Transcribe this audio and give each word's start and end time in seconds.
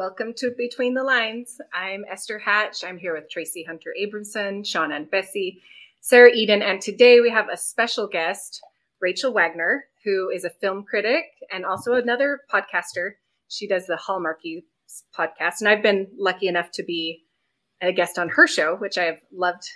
Welcome 0.00 0.32
to 0.38 0.54
Between 0.56 0.94
the 0.94 1.02
Lines. 1.02 1.60
I'm 1.74 2.06
Esther 2.10 2.38
Hatch. 2.38 2.84
I'm 2.84 2.96
here 2.96 3.12
with 3.12 3.28
Traci 3.30 3.66
Hunter 3.66 3.94
Abramson, 4.00 4.66
Sian 4.66 4.92
Ann 4.92 5.04
Bessey, 5.04 5.60
Sarah 6.00 6.32
Eden, 6.32 6.62
and 6.62 6.80
today 6.80 7.20
we 7.20 7.28
have 7.28 7.50
a 7.52 7.56
special 7.58 8.06
guest, 8.06 8.62
Rachel 9.02 9.30
Wagner, 9.30 9.84
who 10.02 10.30
is 10.30 10.44
a 10.44 10.48
film 10.48 10.84
critic 10.84 11.26
and 11.52 11.66
also 11.66 11.92
another 11.92 12.40
podcaster. 12.50 13.16
She 13.48 13.68
does 13.68 13.86
the 13.86 14.00
Hallmarkies 14.08 14.62
podcast, 15.14 15.60
and 15.60 15.68
I've 15.68 15.82
been 15.82 16.06
lucky 16.16 16.48
enough 16.48 16.70
to 16.76 16.82
be 16.82 17.24
a 17.82 17.92
guest 17.92 18.18
on 18.18 18.30
her 18.30 18.46
show, 18.46 18.76
which 18.76 18.96
I've 18.96 19.20
loved 19.30 19.68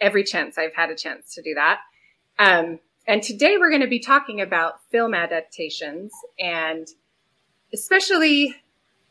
every 0.00 0.24
chance 0.24 0.56
I've 0.56 0.74
had 0.74 0.88
a 0.88 0.96
chance 0.96 1.34
to 1.34 1.42
do 1.42 1.52
that. 1.52 1.80
Um, 2.38 2.80
and 3.06 3.22
today 3.22 3.58
we're 3.58 3.68
going 3.68 3.82
to 3.82 3.88
be 3.88 4.00
talking 4.00 4.40
about 4.40 4.80
film 4.90 5.12
adaptations 5.12 6.12
and 6.40 6.88
especially 7.74 8.56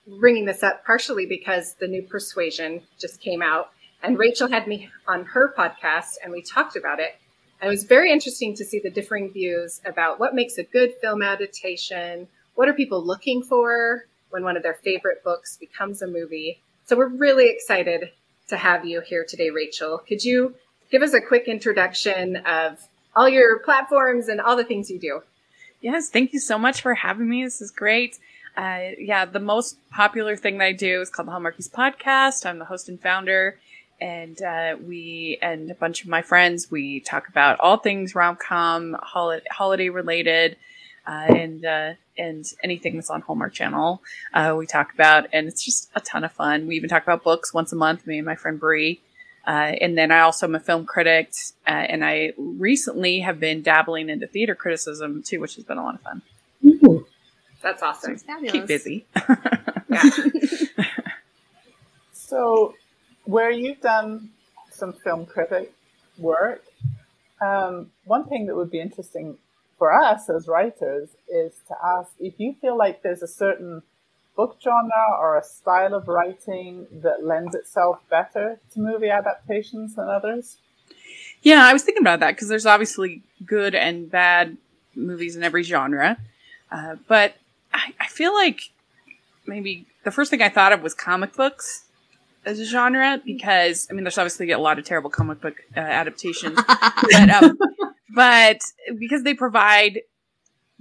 bringing 0.08 0.46
this 0.46 0.64
up 0.64 0.86
partially 0.86 1.26
because 1.26 1.76
the 1.76 1.88
new 1.88 2.02
Persuasion 2.02 2.82
just 3.00 3.20
came 3.20 3.42
out, 3.42 3.72
and 4.04 4.18
Rachel 4.18 4.48
had 4.48 4.68
me 4.68 4.90
on 5.08 5.26
her 5.26 5.54
podcast, 5.58 6.16
and 6.24 6.32
we 6.32 6.42
talked 6.42 6.76
about 6.76 7.00
it. 7.00 7.16
And 7.62 7.68
it 7.68 7.72
was 7.72 7.84
very 7.84 8.12
interesting 8.12 8.56
to 8.56 8.66
see 8.66 8.80
the 8.80 8.90
differing 8.90 9.32
views 9.32 9.82
about 9.86 10.20
what 10.20 10.36
makes 10.36 10.58
a 10.58 10.64
good 10.64 10.94
film 11.02 11.22
adaptation, 11.22 12.28
what 12.54 12.70
are 12.70 12.74
people 12.74 13.04
looking 13.04 13.42
for 13.42 14.06
when 14.30 14.44
one 14.44 14.58
of 14.58 14.64
their 14.64 14.74
favorite 14.74 15.24
books 15.24 15.58
becomes 15.58 16.02
a 16.02 16.08
movie. 16.08 16.62
So 16.86 16.98
we're 16.98 17.08
really 17.08 17.50
excited 17.50 18.12
to 18.50 18.58
have 18.58 18.86
you 18.86 19.02
here 19.02 19.26
today, 19.28 19.50
Rachel. 19.50 19.98
Could 19.98 20.24
you 20.24 20.56
give 20.92 21.02
us 21.02 21.14
a 21.14 21.22
quick 21.22 21.48
introduction 21.48 22.38
of 22.38 22.88
all 23.16 23.30
your 23.30 23.60
platforms 23.60 24.28
and 24.28 24.42
all 24.42 24.56
the 24.56 24.64
things 24.64 24.92
you 24.92 25.00
do? 25.00 25.22
Yes, 25.82 26.10
thank 26.10 26.34
you 26.34 26.40
so 26.40 26.58
much 26.58 26.82
for 26.82 26.94
having 26.94 27.30
me. 27.30 27.44
This 27.44 27.62
is 27.62 27.72
great. 27.72 28.20
Uh, 28.56 28.92
yeah, 28.98 29.26
the 29.26 29.40
most 29.40 29.78
popular 29.90 30.38
thing 30.38 30.58
that 30.60 30.66
I 30.66 30.72
do 30.72 31.02
is 31.02 31.10
called 31.10 31.28
the 31.28 31.32
Hallmarkies 31.34 31.70
Podcast. 31.70 32.46
I'm 32.46 32.60
the 32.60 32.66
host 32.66 32.88
and 32.88 33.02
founder, 33.02 33.60
and 34.00 34.42
uh, 34.42 34.78
we 34.82 35.38
and 35.42 35.70
a 35.70 35.76
bunch 35.76 36.04
of 36.04 36.08
my 36.08 36.22
friends 36.22 36.72
we 36.72 37.02
talk 37.02 37.28
about 37.28 37.60
all 37.60 37.78
things 37.78 38.16
rom 38.16 38.38
com, 38.38 38.96
holiday, 39.02 39.46
holiday 39.52 39.90
related, 39.90 40.56
uh, 41.06 41.26
and 41.28 41.66
uh, 41.66 41.94
and 42.18 42.46
anything 42.64 42.96
that's 42.96 43.10
on 43.10 43.22
Hallmark 43.22 43.54
Channel. 43.54 44.02
Uh, 44.34 44.56
we 44.58 44.66
talk 44.66 44.94
about, 44.94 45.28
and 45.34 45.48
it's 45.48 45.64
just 45.66 45.92
a 45.94 46.00
ton 46.00 46.24
of 46.24 46.32
fun. 46.32 46.66
We 46.66 46.78
even 46.78 46.90
talk 46.90 47.04
about 47.04 47.24
books 47.24 47.54
once 47.54 47.74
a 47.74 47.76
month. 47.76 48.08
Me 48.08 48.20
and 48.20 48.26
my 48.26 48.36
friend 48.36 48.58
Bree. 48.58 49.02
Uh, 49.46 49.76
and 49.80 49.96
then 49.96 50.12
I 50.12 50.22
also 50.22 50.48
am 50.48 50.56
a 50.56 50.60
film 50.60 50.86
critic, 50.86 51.32
and 51.68 52.04
I 52.04 52.34
recently 52.38 53.20
have 53.20 53.40
been 53.40 53.62
dabbling 53.62 54.10
into 54.10 54.26
theater 54.26 54.56
criticism 54.56 55.22
too, 55.22 55.40
which 55.40 55.56
has 55.56 55.64
been 55.66 55.78
a 55.78 55.84
lot 55.84 55.94
of 55.94 56.02
fun. 56.02 56.24
Ooh. 57.66 57.70
That's 57.70 57.84
awesome. 57.84 58.20
Keep 58.48 58.68
busy. 58.68 59.06
so, 62.14 62.76
where 63.26 63.52
you've 63.52 63.82
done 63.82 64.30
some 64.72 64.94
film 64.94 65.26
critic 65.26 65.74
work, 66.18 66.64
um, 67.42 67.92
one 68.06 68.26
thing 68.28 68.46
that 68.48 68.56
would 68.56 68.72
be 68.72 68.80
interesting 68.80 69.38
for 69.78 69.94
us 69.94 70.30
as 70.30 70.48
writers 70.48 71.10
is 71.28 71.54
to 71.68 71.76
ask 71.84 72.12
if 72.20 72.40
you 72.40 72.54
feel 72.54 72.78
like 72.78 73.02
there's 73.02 73.22
a 73.22 73.28
certain 73.28 73.82
book 74.36 74.58
genre 74.62 75.18
or 75.20 75.38
a 75.38 75.44
style 75.44 75.94
of 75.94 76.08
writing 76.08 76.88
that 76.92 77.26
lends 77.26 77.56
itself 77.56 78.02
better 78.10 78.60
to 78.74 78.80
movie 78.80 79.10
adaptations 79.10 79.96
than 79.96 80.10
others. 80.10 80.58
Yeah, 81.42 81.66
I 81.66 81.74
was 81.74 81.84
thinking 81.84 82.04
about 82.04 82.20
that 82.22 82.36
because 82.36 82.48
there's 82.48 82.66
obviously 82.66 83.22
good 83.46 83.76
and 83.76 84.10
bad 84.10 84.58
movies 84.96 85.36
in 85.36 85.44
every 85.44 85.64
genre. 85.64 86.18
Uh, 86.72 86.96
but 87.08 87.36
I, 87.76 87.94
I 88.00 88.08
feel 88.08 88.34
like 88.34 88.72
maybe 89.46 89.86
the 90.04 90.12
first 90.12 90.32
thing 90.32 90.42
I 90.42 90.50
thought 90.50 90.72
of 90.72 90.82
was 90.82 90.94
comic 90.94 91.34
books 91.34 91.86
as 92.46 92.60
a 92.60 92.66
genre 92.66 93.20
because 93.24 93.88
I 93.90 93.94
mean 93.94 94.04
there's 94.04 94.18
obviously 94.18 94.52
a 94.52 94.60
lot 94.60 94.80
of 94.80 94.86
terrible 94.86 95.10
comic 95.10 95.42
book 95.42 95.56
uh, 95.76 95.80
adaptations, 95.80 96.60
but 96.68 97.30
um, 97.30 97.58
but 98.14 98.62
because 98.98 99.24
they 99.24 99.34
provide 99.34 100.02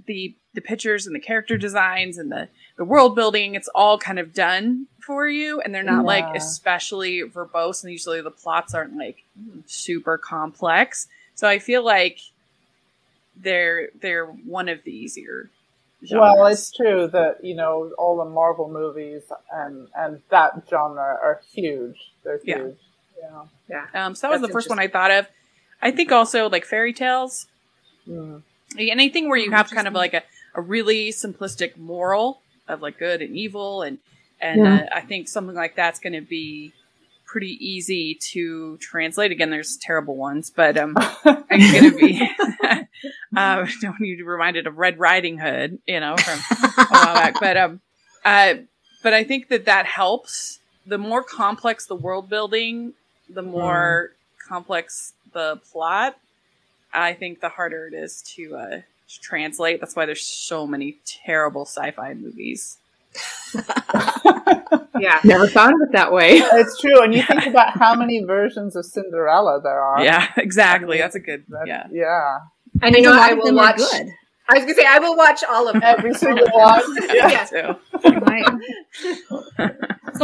the 0.05 0.35
the 0.53 0.61
pictures 0.61 1.05
and 1.05 1.15
the 1.15 1.19
character 1.19 1.57
designs 1.57 2.17
and 2.17 2.31
the 2.31 2.47
the 2.77 2.85
world 2.85 3.15
building, 3.15 3.55
it's 3.55 3.69
all 3.73 3.97
kind 3.97 4.19
of 4.19 4.33
done 4.33 4.87
for 4.99 5.27
you, 5.27 5.61
and 5.61 5.73
they're 5.73 5.83
not 5.83 6.01
yeah. 6.01 6.23
like 6.23 6.35
especially 6.35 7.23
verbose, 7.23 7.83
and 7.83 7.91
usually 7.91 8.21
the 8.21 8.31
plots 8.31 8.73
aren't 8.73 8.97
like 8.97 9.23
super 9.65 10.17
complex. 10.17 11.07
So 11.35 11.47
I 11.47 11.59
feel 11.59 11.83
like 11.83 12.19
they're 13.35 13.89
they're 13.99 14.25
one 14.25 14.69
of 14.69 14.83
the 14.83 14.91
easier 14.91 15.49
Genres. 16.07 16.35
Well, 16.37 16.45
it's 16.47 16.71
true 16.71 17.07
that 17.07 17.43
you 17.43 17.55
know 17.55 17.91
all 17.97 18.17
the 18.17 18.25
Marvel 18.25 18.69
movies 18.69 19.23
and 19.51 19.87
and 19.95 20.21
that 20.29 20.63
genre 20.69 21.01
are 21.01 21.41
huge. 21.53 21.97
They're 22.23 22.39
huge. 22.43 22.77
Yeah, 23.19 23.43
yeah. 23.69 23.85
yeah. 23.93 24.05
Um, 24.05 24.15
so 24.15 24.27
that 24.27 24.39
was 24.39 24.41
the 24.41 24.53
first 24.53 24.69
one 24.69 24.79
I 24.79 24.87
thought 24.87 25.11
of. 25.11 25.27
I 25.81 25.91
think 25.91 26.11
also 26.11 26.49
like 26.49 26.65
fairy 26.65 26.93
tales. 26.93 27.47
Mm. 28.07 28.43
Anything 28.77 29.29
where 29.29 29.37
you 29.37 29.51
have 29.51 29.69
kind 29.69 29.87
of 29.87 29.93
like 29.93 30.13
a, 30.13 30.23
a 30.53 30.61
really 30.61 31.09
simplistic 31.09 31.77
moral 31.77 32.41
of 32.67 32.81
like 32.81 32.97
good 32.97 33.21
and 33.21 33.35
evil, 33.35 33.81
and 33.81 33.99
and 34.41 34.61
yeah. 34.61 34.75
uh, 34.75 34.97
I 34.97 35.01
think 35.01 35.27
something 35.27 35.55
like 35.55 35.75
that's 35.75 35.99
going 35.99 36.13
to 36.13 36.21
be 36.21 36.73
pretty 37.25 37.57
easy 37.65 38.15
to 38.15 38.77
translate. 38.77 39.31
Again, 39.31 39.49
there's 39.49 39.77
terrible 39.77 40.15
ones, 40.15 40.49
but 40.49 40.77
um, 40.77 40.93
going 41.23 41.41
to 41.49 41.97
be. 41.97 42.29
uh, 43.35 43.65
don't 43.81 43.99
need 43.99 44.15
to 44.15 44.17
be 44.17 44.23
reminded 44.23 44.67
of 44.67 44.77
Red 44.77 44.99
Riding 44.99 45.37
Hood, 45.39 45.79
you 45.85 45.99
know, 45.99 46.15
from 46.17 46.39
a 46.77 46.85
while 46.87 47.13
back. 47.13 47.35
But 47.39 47.57
um, 47.57 47.81
uh, 48.23 48.55
but 49.03 49.13
I 49.13 49.23
think 49.23 49.49
that 49.49 49.65
that 49.65 49.85
helps. 49.85 50.59
The 50.87 50.97
more 50.97 51.23
complex 51.23 51.87
the 51.87 51.95
world 51.95 52.29
building, 52.29 52.93
the 53.27 53.41
more 53.41 54.11
mm. 54.11 54.47
complex 54.47 55.13
the 55.33 55.59
plot. 55.71 56.17
I 56.93 57.13
think 57.13 57.41
the 57.41 57.49
harder 57.49 57.87
it 57.87 57.93
is 57.93 58.21
to 58.35 58.55
uh, 58.55 58.81
translate. 59.21 59.79
That's 59.79 59.95
why 59.95 60.05
there's 60.05 60.25
so 60.25 60.65
many 60.65 60.97
terrible 61.05 61.65
sci-fi 61.65 62.13
movies. 62.13 62.77
Yeah, 64.99 65.19
never 65.23 65.47
thought 65.47 65.73
of 65.73 65.79
it 65.81 65.91
that 65.93 66.11
way. 66.11 66.37
It's 66.37 66.79
true, 66.79 67.01
and 67.01 67.13
you 67.13 67.23
think 67.23 67.45
about 67.45 67.77
how 67.77 67.95
many 67.95 68.23
versions 68.23 68.75
of 68.75 68.85
Cinderella 68.85 69.61
there 69.61 69.79
are. 69.79 70.03
Yeah, 70.03 70.27
exactly. 70.37 70.97
I 70.97 70.97
mean, 70.97 70.99
that's 70.99 71.15
a 71.15 71.19
good. 71.19 71.45
That, 71.49 71.67
yeah, 71.67 71.87
yeah. 71.91 72.37
And 72.81 72.95
you 72.95 73.01
know, 73.01 73.17
I 73.17 73.33
will 73.33 73.53
watch. 73.53 73.77
Good. 73.77 74.09
I 74.47 74.53
was 74.55 74.63
gonna 74.63 74.75
say 74.75 74.85
I 74.87 74.99
will 74.99 75.15
watch 75.15 75.43
all 75.49 75.67
of 75.67 75.73
them. 75.73 75.81
every 75.83 76.13
single 76.15 76.47
one. 76.51 76.97
yeah. 77.13 77.45
so 77.45 77.79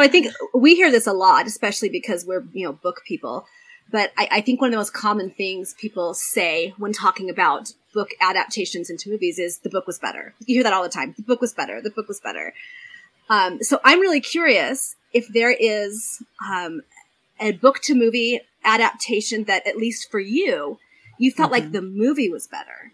I 0.01 0.07
think 0.07 0.33
we 0.53 0.75
hear 0.75 0.91
this 0.91 1.07
a 1.07 1.13
lot, 1.13 1.47
especially 1.47 1.89
because 1.89 2.25
we're 2.25 2.43
you 2.53 2.65
know 2.65 2.73
book 2.73 3.01
people. 3.07 3.45
But 3.91 4.13
I, 4.17 4.27
I, 4.31 4.41
think 4.41 4.61
one 4.61 4.69
of 4.69 4.71
the 4.71 4.77
most 4.77 4.93
common 4.93 5.31
things 5.31 5.75
people 5.77 6.13
say 6.13 6.73
when 6.77 6.93
talking 6.93 7.29
about 7.29 7.73
book 7.93 8.09
adaptations 8.19 8.89
into 8.89 9.09
movies 9.09 9.39
is 9.39 9.59
the 9.59 9.69
book 9.69 9.87
was 9.87 9.99
better. 9.99 10.33
You 10.45 10.55
hear 10.55 10.63
that 10.63 10.73
all 10.73 10.83
the 10.83 10.89
time. 10.89 11.13
The 11.17 11.23
book 11.23 11.41
was 11.41 11.53
better. 11.53 11.81
The 11.81 11.91
book 11.91 12.07
was 12.07 12.19
better. 12.19 12.53
Um, 13.29 13.63
so 13.63 13.79
I'm 13.83 13.99
really 13.99 14.21
curious 14.21 14.95
if 15.13 15.27
there 15.27 15.51
is 15.51 16.23
um, 16.45 16.81
a 17.39 17.53
book 17.53 17.81
to 17.83 17.95
movie 17.95 18.41
adaptation 18.63 19.45
that, 19.45 19.65
at 19.67 19.77
least 19.77 20.09
for 20.11 20.19
you, 20.19 20.79
you 21.17 21.31
felt 21.31 21.51
mm-hmm. 21.51 21.63
like 21.63 21.71
the 21.71 21.81
movie 21.81 22.29
was 22.29 22.47
better. 22.47 22.91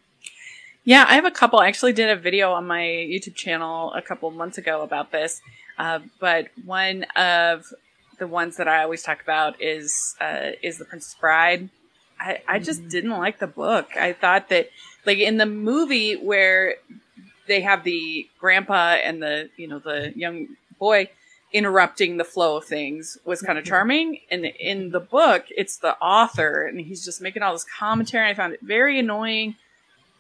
Yeah, 0.84 1.06
I 1.08 1.16
have 1.16 1.26
a 1.26 1.32
couple. 1.32 1.60
I 1.60 1.68
actually 1.68 1.94
did 1.94 2.10
a 2.10 2.16
video 2.16 2.52
on 2.54 2.66
my 2.66 2.82
YouTube 2.82 3.36
channel 3.36 3.92
a 3.94 4.02
couple 4.02 4.32
months 4.32 4.58
ago 4.58 4.84
about 4.84 5.12
this. 5.12 5.42
Uh, 5.78 6.00
but 6.20 6.48
one 6.64 7.04
of 7.16 7.66
the 8.20 8.28
ones 8.28 8.58
that 8.58 8.68
I 8.68 8.84
always 8.84 9.04
talk 9.04 9.22
about 9.22 9.62
is 9.62 10.16
uh, 10.22 10.52
is 10.64 10.78
the 10.78 10.86
Princess 10.86 11.16
Bride. 11.20 11.70
I, 12.20 12.42
I 12.48 12.60
just 12.60 12.82
mm-hmm. 12.82 12.90
didn't 12.90 13.12
like 13.12 13.40
the 13.40 13.48
book. 13.48 13.96
I 13.96 14.14
thought 14.14 14.50
that, 14.50 14.70
like 15.06 15.20
in 15.20 15.38
the 15.38 15.46
movie 15.46 16.16
where 16.16 16.76
they 17.48 17.62
have 17.62 17.84
the 17.84 18.28
grandpa 18.40 18.96
and 18.96 19.22
the 19.22 19.50
you 19.58 19.68
know 19.68 19.80
the 19.80 20.12
young 20.16 20.48
boy 20.80 21.10
interrupting 21.54 22.18
the 22.18 22.24
flow 22.24 22.58
of 22.58 22.66
things 22.66 23.18
was 23.26 23.42
kind 23.42 23.58
of 23.58 23.64
mm-hmm. 23.64 23.70
charming. 23.70 24.20
And 24.30 24.46
in 24.46 24.92
the 24.92 25.00
book, 25.00 25.46
it's 25.50 25.78
the 25.78 25.98
author 25.98 26.64
and 26.64 26.80
he's 26.80 27.06
just 27.06 27.22
making 27.22 27.42
all 27.42 27.54
this 27.54 27.66
commentary. 27.80 28.30
I 28.30 28.34
found 28.34 28.54
it 28.54 28.62
very 28.62 29.00
annoying. 29.00 29.56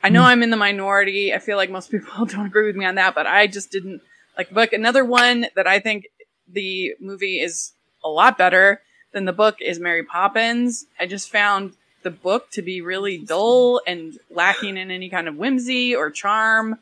I 0.03 0.09
know 0.09 0.21
mm. 0.21 0.27
I'm 0.27 0.43
in 0.43 0.51
the 0.51 0.57
minority. 0.57 1.33
I 1.33 1.39
feel 1.39 1.57
like 1.57 1.69
most 1.69 1.91
people 1.91 2.25
don't 2.25 2.45
agree 2.45 2.67
with 2.67 2.75
me 2.75 2.85
on 2.85 2.95
that, 2.95 3.15
but 3.15 3.27
I 3.27 3.47
just 3.47 3.71
didn't 3.71 4.01
like 4.37 4.49
the 4.49 4.55
book. 4.55 4.73
Another 4.73 5.03
one 5.03 5.47
that 5.55 5.67
I 5.67 5.79
think 5.79 6.07
the 6.47 6.93
movie 6.99 7.39
is 7.39 7.73
a 8.03 8.09
lot 8.09 8.37
better 8.37 8.81
than 9.11 9.25
the 9.25 9.33
book 9.33 9.57
is 9.59 9.79
Mary 9.79 10.03
Poppins. 10.03 10.85
I 10.99 11.07
just 11.07 11.29
found 11.29 11.73
the 12.03 12.11
book 12.11 12.49
to 12.51 12.61
be 12.61 12.81
really 12.81 13.17
dull 13.17 13.81
and 13.85 14.17
lacking 14.29 14.77
in 14.77 14.91
any 14.91 15.09
kind 15.09 15.27
of 15.27 15.35
whimsy 15.35 15.95
or 15.95 16.09
charm. 16.09 16.73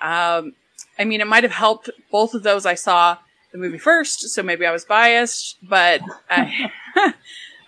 Um, 0.00 0.54
I 0.98 1.04
mean, 1.04 1.20
it 1.20 1.26
might 1.26 1.44
have 1.44 1.52
helped 1.52 1.90
both 2.10 2.34
of 2.34 2.42
those 2.42 2.66
I 2.66 2.74
saw 2.74 3.18
the 3.52 3.58
movie 3.58 3.78
first, 3.78 4.28
so 4.30 4.42
maybe 4.42 4.66
I 4.66 4.70
was 4.70 4.84
biased, 4.84 5.56
but 5.62 6.00
I, 6.28 6.70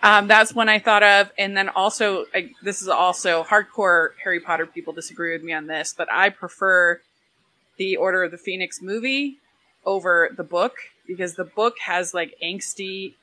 um, 0.03 0.27
that's 0.27 0.53
one 0.53 0.69
I 0.69 0.79
thought 0.79 1.03
of. 1.03 1.31
And 1.37 1.57
then 1.57 1.69
also, 1.69 2.25
I, 2.33 2.51
this 2.61 2.81
is 2.81 2.87
also 2.87 3.43
hardcore 3.43 4.09
Harry 4.23 4.39
Potter 4.39 4.65
people 4.65 4.93
disagree 4.93 5.33
with 5.33 5.43
me 5.43 5.51
on 5.51 5.67
this, 5.67 5.93
but 5.97 6.11
I 6.11 6.29
prefer 6.29 7.01
the 7.77 7.97
Order 7.97 8.23
of 8.23 8.31
the 8.31 8.37
Phoenix 8.37 8.81
movie 8.81 9.39
over 9.85 10.29
the 10.35 10.43
book. 10.43 10.75
because 11.05 11.35
the 11.35 11.43
book 11.43 11.75
has 11.79 12.13
like 12.13 12.33
angsty 12.41 13.15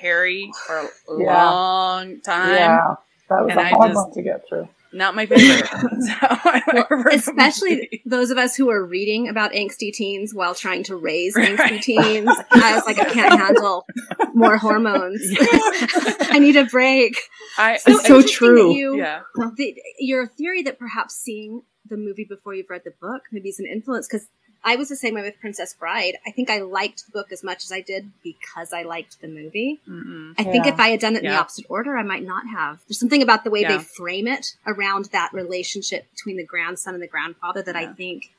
Harry 0.00 0.50
for 0.66 0.78
a 0.78 0.88
Yeah. 1.18 1.50
long 1.50 2.20
time. 2.20 2.54
Yeah, 2.54 2.94
that 3.28 3.42
was 3.44 3.50
And 3.50 3.60
a 3.60 3.62
I 3.62 3.68
hard 3.70 3.92
just- 3.92 4.04
one 4.06 4.12
to 4.14 4.22
get 4.22 4.48
through. 4.48 4.68
Not 4.94 5.14
my 5.14 5.24
favorite. 5.24 5.66
so 6.00 6.12
I 6.20 6.62
Well, 6.74 6.84
prefer 6.84 7.10
the 7.10 7.16
especially 7.16 8.02
those 8.04 8.30
of 8.30 8.36
us 8.36 8.54
who 8.54 8.68
are 8.70 8.84
reading 8.84 9.26
about 9.26 9.52
angsty 9.52 9.90
teens 9.90 10.34
while 10.34 10.54
trying 10.54 10.82
to 10.84 10.96
raise 10.96 11.34
Right. 11.34 11.56
angsty 11.56 11.80
teens. 11.80 12.28
I 12.50 12.74
was 12.74 12.84
like, 12.84 12.98
I 12.98 13.06
can't 13.06 13.38
handle 13.40 13.86
more 14.34 14.58
hormones. 14.58 15.22
I 16.30 16.38
need 16.40 16.56
a 16.56 16.64
break. 16.66 17.16
I, 17.56 17.74
It's 17.74 17.84
so 17.84 17.94
interesting 18.16 18.26
true. 18.28 18.72
you- 18.74 18.96
yeah. 18.98 19.20
the, 19.56 19.74
your 19.98 20.26
theory 20.26 20.62
that 20.64 20.78
perhaps 20.78 21.14
seeing 21.14 21.62
the 21.88 21.96
movie 21.96 22.26
before 22.28 22.54
you've 22.54 22.68
read 22.70 22.82
the 22.84 22.92
book 23.00 23.22
maybe 23.32 23.48
is 23.48 23.58
an 23.60 23.66
influence 23.66 24.06
because 24.06 24.26
I 24.64 24.76
was 24.76 24.88
the 24.88 24.96
same 24.96 25.14
way 25.14 25.22
with 25.22 25.40
Princess 25.40 25.74
Bride. 25.74 26.14
I 26.26 26.30
think 26.30 26.48
I 26.48 26.60
liked 26.60 27.06
the 27.06 27.12
book 27.12 27.32
as 27.32 27.42
much 27.42 27.64
as 27.64 27.72
I 27.72 27.80
did 27.80 28.12
because 28.22 28.72
I 28.72 28.82
liked 28.82 29.20
the 29.20 29.26
movie. 29.26 29.80
Mm-mm. 29.88 30.34
I 30.38 30.44
think 30.44 30.66
Yeah. 30.66 30.74
if 30.74 30.80
I 30.80 30.88
had 30.88 31.00
done 31.00 31.16
it 31.16 31.20
in 31.20 31.24
Yeah. 31.24 31.32
the 31.32 31.40
opposite 31.40 31.66
order, 31.68 31.96
I 31.96 32.04
might 32.04 32.22
not 32.22 32.46
have. 32.48 32.80
There's 32.86 33.00
something 33.00 33.22
about 33.22 33.42
the 33.42 33.50
way 33.50 33.62
Yeah. 33.62 33.76
they 33.76 33.82
frame 33.82 34.28
it 34.28 34.54
around 34.66 35.06
that 35.06 35.32
relationship 35.32 36.08
between 36.12 36.36
the 36.36 36.44
grandson 36.44 36.94
and 36.94 37.02
the 37.02 37.08
grandfather 37.08 37.60
that 37.62 37.74
I 37.74 37.92
think, 37.92 38.32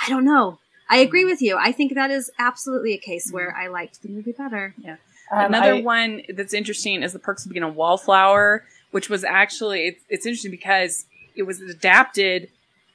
I 0.00 0.08
don't 0.08 0.24
know. 0.24 0.58
I 0.88 0.98
agree 0.98 1.22
mm-hmm. 1.22 1.30
with 1.30 1.42
you. 1.42 1.56
I 1.56 1.72
think 1.72 1.94
that 1.94 2.10
is 2.10 2.30
absolutely 2.38 2.92
a 2.92 2.98
case 2.98 3.30
where 3.32 3.50
mm-hmm. 3.50 3.62
I 3.62 3.66
liked 3.68 4.02
the 4.02 4.10
movie 4.10 4.32
better. 4.32 4.74
And 4.84 4.98
um, 5.32 5.46
Another 5.46 5.74
I- 5.74 5.80
one 5.80 6.22
that's 6.28 6.54
interesting 6.54 7.02
is 7.02 7.12
the 7.12 7.18
Perks 7.18 7.44
of 7.46 7.52
Being 7.52 7.64
a 7.64 7.68
Wallflower, 7.68 8.64
which 8.92 9.08
was 9.08 9.24
actually 9.24 9.88
it's, 9.88 10.04
it's 10.08 10.26
interesting 10.26 10.52
because 10.52 11.06
it 11.34 11.42
was 11.42 11.60
adapted 11.60 12.48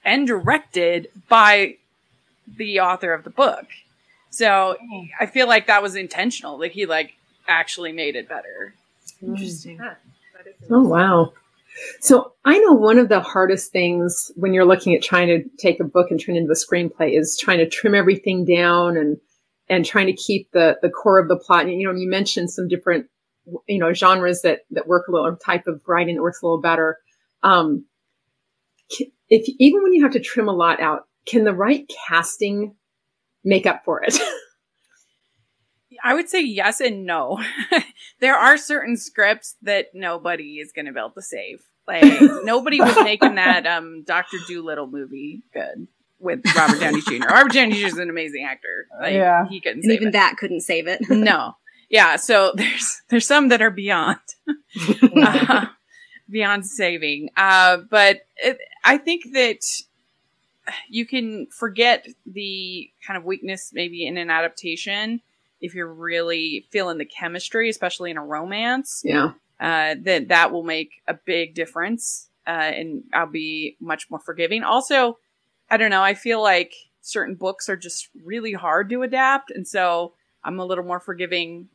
and 0.05 0.25
directed 0.25 1.09
by 1.27 1.75
the 2.57 2.79
author 2.79 3.13
of 3.13 3.23
the 3.23 3.29
book. 3.29 3.65
So 4.29 4.77
I 5.19 5.25
feel 5.25 5.47
like 5.47 5.67
that 5.67 5.81
was 5.81 5.95
intentional. 5.95 6.59
Like 6.59 6.71
he 6.71 6.85
like 6.85 7.13
actually 7.47 7.91
made 7.91 8.15
it 8.15 8.29
better. 8.29 8.73
Interesting. 9.21 9.79
Huh, 9.79 9.95
Oh 10.69 10.83
wow. 10.83 11.33
So 11.99 12.33
I 12.45 12.57
know 12.59 12.73
one 12.73 12.99
of 12.99 13.09
the 13.09 13.21
hardest 13.21 13.71
things 13.71 14.31
when 14.35 14.53
you're 14.53 14.65
looking 14.65 14.93
at 14.93 15.01
trying 15.01 15.27
to 15.27 15.49
take 15.57 15.79
a 15.79 15.85
book 15.85 16.11
and 16.11 16.19
turn 16.19 16.35
it 16.35 16.39
into 16.39 16.51
a 16.51 16.55
screenplay 16.55 17.17
is 17.17 17.37
trying 17.37 17.59
to 17.59 17.69
trim 17.69 17.95
everything 17.95 18.45
down 18.45 18.97
and 18.97 19.17
and 19.69 19.85
trying 19.85 20.07
to 20.07 20.13
keep 20.13 20.51
the 20.51 20.77
the 20.81 20.89
core 20.89 21.19
of 21.19 21.27
the 21.27 21.37
plot. 21.37 21.65
And, 21.65 21.79
you 21.79 21.87
know, 21.87 21.97
you 21.97 22.09
mentioned 22.09 22.51
some 22.51 22.67
different 22.67 23.07
you 23.67 23.79
know 23.79 23.93
genres 23.93 24.41
that 24.41 24.61
that 24.71 24.87
work 24.87 25.07
a 25.07 25.11
little 25.11 25.27
or 25.27 25.35
type 25.37 25.67
of 25.67 25.81
writing 25.87 26.15
that 26.15 26.21
works 26.21 26.41
a 26.41 26.45
little 26.45 26.61
better. 26.61 26.97
Um, 27.43 27.85
if 29.29 29.47
even 29.59 29.83
when 29.83 29.93
you 29.93 30.03
have 30.03 30.13
to 30.13 30.19
trim 30.19 30.47
a 30.47 30.53
lot 30.53 30.79
out, 30.81 31.07
can 31.29 31.43
the 31.43 31.53
right 31.53 31.89
casting 32.07 32.75
make 33.43 33.65
up 33.65 33.83
for 33.85 34.03
it? 34.03 34.17
I 36.03 36.13
would 36.13 36.29
say 36.29 36.41
yes 36.41 36.79
and 36.79 37.05
no. 37.05 37.43
there 38.21 38.35
are 38.35 38.57
certain 38.57 38.95
scripts 38.95 39.55
that 39.63 39.87
nobody 39.93 40.59
is 40.59 40.71
going 40.71 40.85
to 40.85 40.93
be 40.93 40.99
able 40.99 41.11
to 41.11 41.21
save. 41.21 41.61
Like 41.87 42.03
nobody 42.43 42.79
was 42.79 42.95
making 43.03 43.35
that 43.35 43.65
um 43.65 44.03
Doctor 44.05 44.37
Dolittle 44.47 44.87
movie 44.87 45.41
good 45.53 45.87
with 46.19 46.41
Robert 46.55 46.79
Downey 46.79 47.01
Jr. 47.01 47.25
Robert 47.27 47.51
Downey 47.53 47.73
Jr. 47.79 47.87
is 47.87 47.97
an 47.97 48.09
amazing 48.09 48.45
actor. 48.49 48.87
Like, 49.01 49.13
Yeah. 49.13 49.45
he 49.49 49.59
couldn't 49.59 49.83
And 49.83 49.91
even 49.93 50.09
it. 50.09 50.11
that 50.11 50.37
couldn't 50.37 50.61
save 50.61 50.87
it. 50.87 50.99
no, 51.09 51.53
yeah. 51.89 52.15
So 52.17 52.53
there's 52.55 53.01
there's 53.09 53.25
some 53.27 53.47
that 53.49 53.61
are 53.61 53.71
beyond 53.71 54.19
uh, 55.17 55.65
beyond 56.29 56.65
saving. 56.67 57.29
Uh, 57.35 57.77
but 57.89 58.21
it, 58.37 58.57
I 58.85 58.97
think 58.99 59.23
that 59.33 59.59
you 60.89 61.05
can 61.05 61.47
forget 61.47 62.05
the 62.25 62.89
kind 63.05 63.17
of 63.17 63.23
weakness 63.25 63.71
maybe 63.73 64.05
in 64.05 64.17
an 64.17 64.29
adaptation 64.29 65.21
if 65.61 65.73
you're 65.75 65.93
really 65.93 66.65
feeling 66.71 66.97
the 66.97 67.05
chemistry, 67.05 67.69
especially 67.69 68.11
in 68.11 68.17
a 68.17 68.23
romance. 68.25 69.01
yeah. 69.05 69.31
Uh, 69.59 69.95
that 70.03 70.29
that 70.29 70.53
will 70.53 70.63
make 70.63 71.01
a 71.05 71.13
big 71.13 71.53
difference, 71.53 72.29
uh, 72.47 72.51
and 72.51 73.03
I'll 73.13 73.25
be 73.27 73.75
much 73.81 74.09
more 74.09 74.19
forgiving. 74.21 74.63
Also, 74.63 75.17
I 75.69 75.75
don't 75.75 75.89
know. 75.89 76.01
I 76.01 76.13
feel 76.13 76.41
like 76.41 76.73
certain 77.01 77.35
books 77.35 77.67
are 77.67 77.75
just 77.75 78.07
really 78.23 78.53
hard 78.53 78.89
to 78.91 79.01
adapt, 79.03 79.51
and 79.51 79.67
so 79.67 80.13
I'm 80.45 80.59
a 80.59 80.65
little 80.65 80.85
more 80.85 81.01
forgiving. 81.01 81.67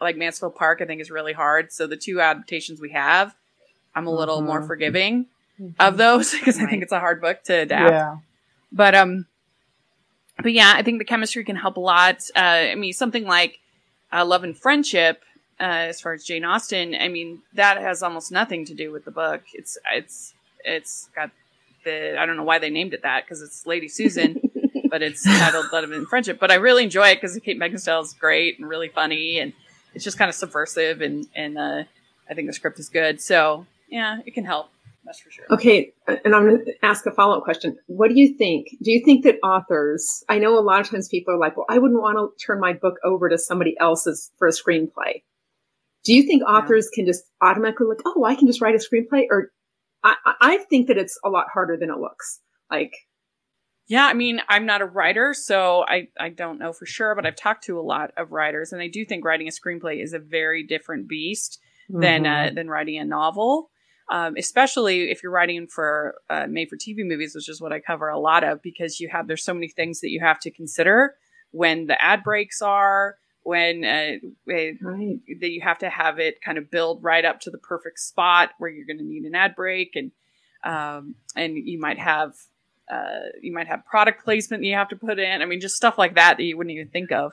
Like 0.00 0.16
Mansfield 0.16 0.54
Park, 0.54 0.80
I 0.80 0.86
think 0.86 1.02
is 1.02 1.10
really 1.10 1.34
hard. 1.34 1.70
So 1.70 1.86
the 1.86 1.96
two 1.98 2.18
adaptations 2.20 2.80
we 2.80 2.92
have, 2.92 3.34
I'm 3.94 4.06
a 4.06 4.10
little 4.14 4.40
more 4.40 4.62
Mhm. 4.62 4.66
forgiving 4.66 5.26
of 5.78 5.96
those 5.98 6.30
because 6.38 6.58
I 6.58 6.64
think 6.66 6.82
it's 6.82 6.92
a 6.92 7.00
hard 7.00 7.20
book 7.20 7.42
to 7.44 7.52
adapt. 7.54 7.90
Yeah. 7.92 8.16
But 8.72 8.94
um, 8.94 9.26
but 10.42 10.52
yeah, 10.52 10.72
I 10.74 10.82
think 10.82 10.98
the 10.98 11.04
chemistry 11.04 11.44
can 11.44 11.56
help 11.56 11.76
a 11.76 11.80
lot. 11.80 12.22
Uh, 12.34 12.38
I 12.38 12.74
mean, 12.74 12.92
something 12.92 13.24
like 13.24 13.58
uh, 14.12 14.24
Love 14.24 14.44
and 14.44 14.56
Friendship, 14.56 15.22
uh, 15.60 15.64
as 15.90 16.00
far 16.00 16.12
as 16.12 16.24
Jane 16.24 16.44
Austen, 16.44 16.94
I 16.94 17.08
mean, 17.08 17.42
that 17.54 17.78
has 17.78 18.02
almost 18.02 18.30
nothing 18.30 18.64
to 18.66 18.74
do 18.74 18.92
with 18.92 19.04
the 19.04 19.10
book. 19.10 19.42
It's 19.54 19.78
it's 19.92 20.34
it's 20.64 21.10
got 21.14 21.30
the 21.84 22.18
I 22.18 22.26
don't 22.26 22.36
know 22.36 22.44
why 22.44 22.58
they 22.58 22.70
named 22.70 22.94
it 22.94 23.02
that 23.02 23.24
because 23.24 23.42
it's 23.42 23.66
Lady 23.66 23.88
Susan, 23.88 24.40
but 24.90 25.02
it's 25.02 25.24
titled 25.24 25.66
Love 25.72 25.90
and 25.90 26.06
Friendship. 26.06 26.38
But 26.38 26.50
I 26.50 26.56
really 26.56 26.84
enjoy 26.84 27.08
it 27.08 27.16
because 27.16 27.38
Kate 27.40 27.58
Beckinsale 27.58 28.02
is 28.02 28.12
great 28.12 28.58
and 28.58 28.68
really 28.68 28.88
funny, 28.88 29.40
and 29.40 29.52
it's 29.94 30.04
just 30.04 30.18
kind 30.18 30.28
of 30.28 30.34
subversive, 30.34 31.00
and 31.00 31.26
and 31.34 31.58
uh, 31.58 31.84
I 32.30 32.34
think 32.34 32.46
the 32.46 32.52
script 32.52 32.78
is 32.78 32.88
good. 32.88 33.20
So 33.20 33.66
yeah, 33.88 34.18
it 34.24 34.34
can 34.34 34.44
help. 34.44 34.70
That's 35.08 35.20
for 35.20 35.30
sure. 35.30 35.46
Okay, 35.50 35.92
and 36.06 36.34
I'm 36.36 36.46
going 36.48 36.64
to 36.66 36.72
ask 36.84 37.06
a 37.06 37.10
follow 37.10 37.38
up 37.38 37.42
question. 37.44 37.76
What 37.86 38.10
do 38.10 38.14
you 38.20 38.36
think? 38.36 38.66
Do 38.82 38.90
you 38.92 39.02
think 39.04 39.24
that 39.24 39.36
authors, 39.42 40.22
I 40.28 40.38
know 40.38 40.58
a 40.58 40.60
lot 40.60 40.80
of 40.82 40.90
times 40.90 41.08
people 41.08 41.32
are 41.34 41.38
like, 41.38 41.56
well, 41.56 41.66
I 41.70 41.78
wouldn't 41.78 42.00
want 42.02 42.18
to 42.18 42.44
turn 42.46 42.60
my 42.60 42.74
book 42.74 42.96
over 43.04 43.28
to 43.30 43.38
somebody 43.38 43.74
else's 43.80 44.30
for 44.38 44.46
a 44.46 44.52
screenplay. 44.52 45.22
Do 46.04 46.12
you 46.12 46.22
think 46.24 46.42
authors 46.42 46.88
can 46.94 47.06
just 47.06 47.24
automatically 47.42 47.86
like, 47.86 48.02
oh, 48.06 48.24
I 48.24 48.34
can 48.34 48.46
just 48.46 48.60
write 48.60 48.74
a 48.74 48.78
screenplay? 48.78 49.24
Or 49.30 49.50
I, 50.04 50.14
I- 50.40 50.58
think 50.70 50.88
that 50.88 50.98
it's 50.98 51.18
a 51.24 51.30
lot 51.30 51.46
harder 51.52 51.76
than 51.78 51.90
it 51.90 51.98
looks. 51.98 52.40
Like, 52.70 52.92
Yeah, 53.88 54.04
I 54.06 54.12
mean, 54.12 54.40
I'm 54.48 54.66
not 54.66 54.82
a 54.82 54.86
writer, 54.86 55.32
so 55.34 55.84
I, 55.88 56.08
I 56.20 56.28
don't 56.28 56.58
know 56.58 56.74
for 56.74 56.84
sure, 56.86 57.14
but 57.14 57.24
I've 57.24 57.34
talked 57.36 57.64
to 57.64 57.80
a 57.80 57.82
lot 57.82 58.10
of 58.18 58.30
writers, 58.32 58.72
and 58.72 58.82
I 58.82 58.88
do 58.88 59.04
think 59.06 59.24
writing 59.24 59.48
a 59.48 59.50
screenplay 59.50 60.02
is 60.02 60.12
a 60.12 60.18
very 60.18 60.62
different 60.66 61.08
beast 61.08 61.58
than 61.88 62.24
Mm-hmm. 62.24 62.48
uh, 62.52 62.54
than 62.54 62.68
writing 62.68 62.98
a 62.98 63.04
novel. 63.06 63.70
Um, 64.10 64.36
especially 64.38 65.10
if 65.10 65.22
you're 65.22 65.32
writing 65.32 65.66
for 65.66 66.14
uh, 66.30 66.46
made 66.48 66.70
for 66.70 66.76
TV 66.76 67.06
movies, 67.06 67.34
which 67.34 67.48
is 67.48 67.60
what 67.60 67.72
I 67.72 67.80
cover 67.80 68.08
a 68.08 68.18
lot 68.18 68.42
of, 68.42 68.62
because 68.62 69.00
you 69.00 69.08
have 69.10 69.28
there's 69.28 69.44
so 69.44 69.52
many 69.52 69.68
things 69.68 70.00
that 70.00 70.10
you 70.10 70.20
have 70.20 70.40
to 70.40 70.50
consider 70.50 71.14
when 71.50 71.86
the 71.86 72.02
ad 72.02 72.24
breaks 72.24 72.62
are, 72.62 73.16
when 73.42 73.84
uh, 73.84 74.52
eh, 74.52 74.72
right. 74.80 75.20
that 75.40 75.50
you 75.50 75.60
have 75.62 75.78
to 75.78 75.90
have 75.90 76.18
it 76.18 76.40
kind 76.42 76.58
of 76.58 76.70
build 76.70 77.02
right 77.02 77.24
up 77.24 77.40
to 77.40 77.50
the 77.50 77.58
perfect 77.58 77.98
spot 77.98 78.50
where 78.58 78.70
you're 78.70 78.86
going 78.86 78.98
to 78.98 79.04
need 79.04 79.24
an 79.24 79.34
ad 79.34 79.54
break 79.54 79.94
and 79.94 80.10
um, 80.64 81.14
and 81.36 81.56
you 81.56 81.78
might 81.78 81.98
have 81.98 82.34
uh, 82.90 83.28
you 83.42 83.52
might 83.52 83.66
have 83.66 83.84
product 83.86 84.24
placement 84.24 84.62
that 84.62 84.66
you 84.66 84.74
have 84.74 84.88
to 84.88 84.96
put 84.96 85.18
in. 85.18 85.42
I 85.42 85.44
mean, 85.44 85.60
just 85.60 85.76
stuff 85.76 85.98
like 85.98 86.14
that 86.14 86.36
that 86.38 86.42
you 86.42 86.56
wouldn't 86.56 86.74
even 86.74 86.88
think 86.88 87.12
of. 87.12 87.32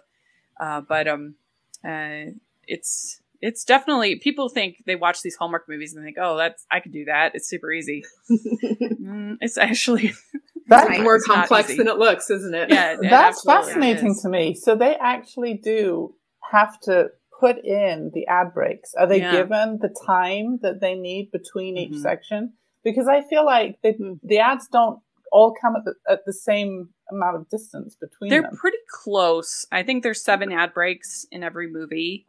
Uh, 0.60 0.82
but 0.82 1.08
um, 1.08 1.36
uh, 1.84 2.32
it's 2.68 3.22
it's 3.46 3.64
definitely 3.64 4.16
people 4.18 4.50
think 4.50 4.84
they 4.86 4.96
watch 4.96 5.22
these 5.22 5.36
Hallmark 5.36 5.66
movies 5.70 5.94
and 5.94 6.04
think, 6.04 6.18
oh, 6.20 6.36
that's 6.38 6.66
I 6.72 6.80
could 6.80 6.92
do 6.94 7.06
that. 7.06 7.34
It's 7.36 7.48
super 7.48 7.72
easy. 7.72 8.04
mm, 8.32 9.38
it's 9.42 9.58
actually 9.58 10.14
That, 10.68 10.88
Right. 10.88 11.02
More 11.04 11.18
It's 11.18 11.28
complex 11.28 11.78
than 11.78 11.88
it 11.88 11.98
looks, 11.98 12.30
isn't 12.32 12.56
it? 12.56 12.70
yeah. 12.72 12.94
it 12.94 13.00
That's 13.04 13.48
absolutely 13.48 13.66
fascinating 13.74 14.12
is. 14.12 14.22
to 14.24 14.30
me. 14.30 14.56
So 14.56 14.76
they 14.76 14.96
actually 14.96 15.54
do 15.64 16.16
have 16.52 16.80
to 16.82 17.10
put 17.40 17.58
in 17.64 18.10
the 18.16 18.26
ad 18.26 18.52
breaks. 18.54 18.96
Are 18.96 19.06
they 19.06 19.20
Yeah. 19.20 19.32
given 19.32 19.78
the 19.80 19.96
time 20.08 20.58
that 20.64 20.82
they 20.82 20.96
need 20.96 21.30
between 21.32 21.78
each 21.78 21.92
Mhm. 21.94 22.02
section? 22.02 22.54
Because 22.84 23.08
I 23.08 23.22
feel 23.30 23.46
like 23.46 23.78
they, 23.84 23.94
Mhm. 23.94 24.20
the 24.24 24.40
ads 24.40 24.68
don't 24.68 25.02
all 25.32 25.54
come 25.62 25.76
at 25.76 25.84
the, 25.86 25.94
at 26.10 26.26
the 26.26 26.34
same 26.34 26.90
amount 27.12 27.36
of 27.36 27.50
distance 27.50 27.96
between 27.96 28.30
They're 28.32 28.42
them. 28.42 28.56
pretty 28.58 28.78
close. 28.90 29.68
I 29.72 29.84
think 29.84 30.02
there's 30.02 30.24
seven 30.24 30.52
ad 30.52 30.74
breaks 30.74 31.28
in 31.32 31.44
every 31.44 31.70
movie, 31.70 32.26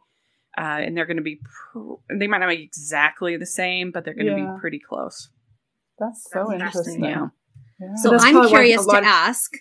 uh, 0.57 0.61
and 0.83 0.95
they're 0.97 1.05
going 1.05 1.17
to 1.17 1.23
be. 1.23 1.39
Pr- 1.73 2.15
they 2.19 2.27
might 2.27 2.39
not 2.39 2.49
be 2.49 2.63
exactly 2.63 3.37
the 3.37 3.45
same, 3.45 3.91
but 3.91 4.03
they're 4.05 4.13
going 4.15 4.27
to 4.27 4.33
Yeah. 4.37 4.53
be 4.55 4.59
pretty 4.59 4.79
close. 4.79 5.29
That's 5.99 6.27
so 6.31 6.47
That's 6.49 6.61
interesting. 6.75 7.03
Yeah. 7.03 7.27
Yeah. 7.79 7.95
So 7.95 8.11
That's 8.11 8.23
I'm 8.23 8.47
curious 8.47 8.85
to 8.85 8.97
of- 8.97 9.03
ask. 9.03 9.51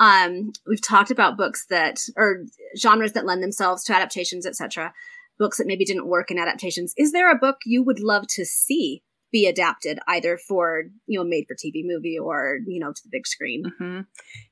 Um, 0.00 0.52
we've 0.66 0.80
talked 0.80 1.10
about 1.10 1.36
books 1.36 1.66
that 1.70 2.00
or 2.16 2.44
genres 2.76 3.12
that 3.14 3.26
lend 3.26 3.42
themselves 3.42 3.82
to 3.84 3.94
adaptations, 3.94 4.46
etc. 4.46 4.92
Books 5.38 5.58
that 5.58 5.66
maybe 5.66 5.84
didn't 5.84 6.06
work 6.06 6.30
in 6.30 6.38
adaptations. 6.38 6.94
Is 6.96 7.10
there 7.12 7.30
a 7.30 7.38
book 7.38 7.56
you 7.66 7.82
would 7.82 7.98
love 8.00 8.26
to 8.28 8.44
see 8.44 9.02
be 9.32 9.46
adapted, 9.46 9.98
either 10.06 10.38
for 10.38 10.84
you 11.06 11.18
know 11.18 11.24
made 11.24 11.46
for 11.48 11.54
TV 11.54 11.82
movie 11.84 12.16
or 12.18 12.58
you 12.66 12.78
know 12.78 12.92
to 12.92 13.02
the 13.02 13.08
big 13.10 13.26
screen? 13.26 13.72
hmm 13.78 14.00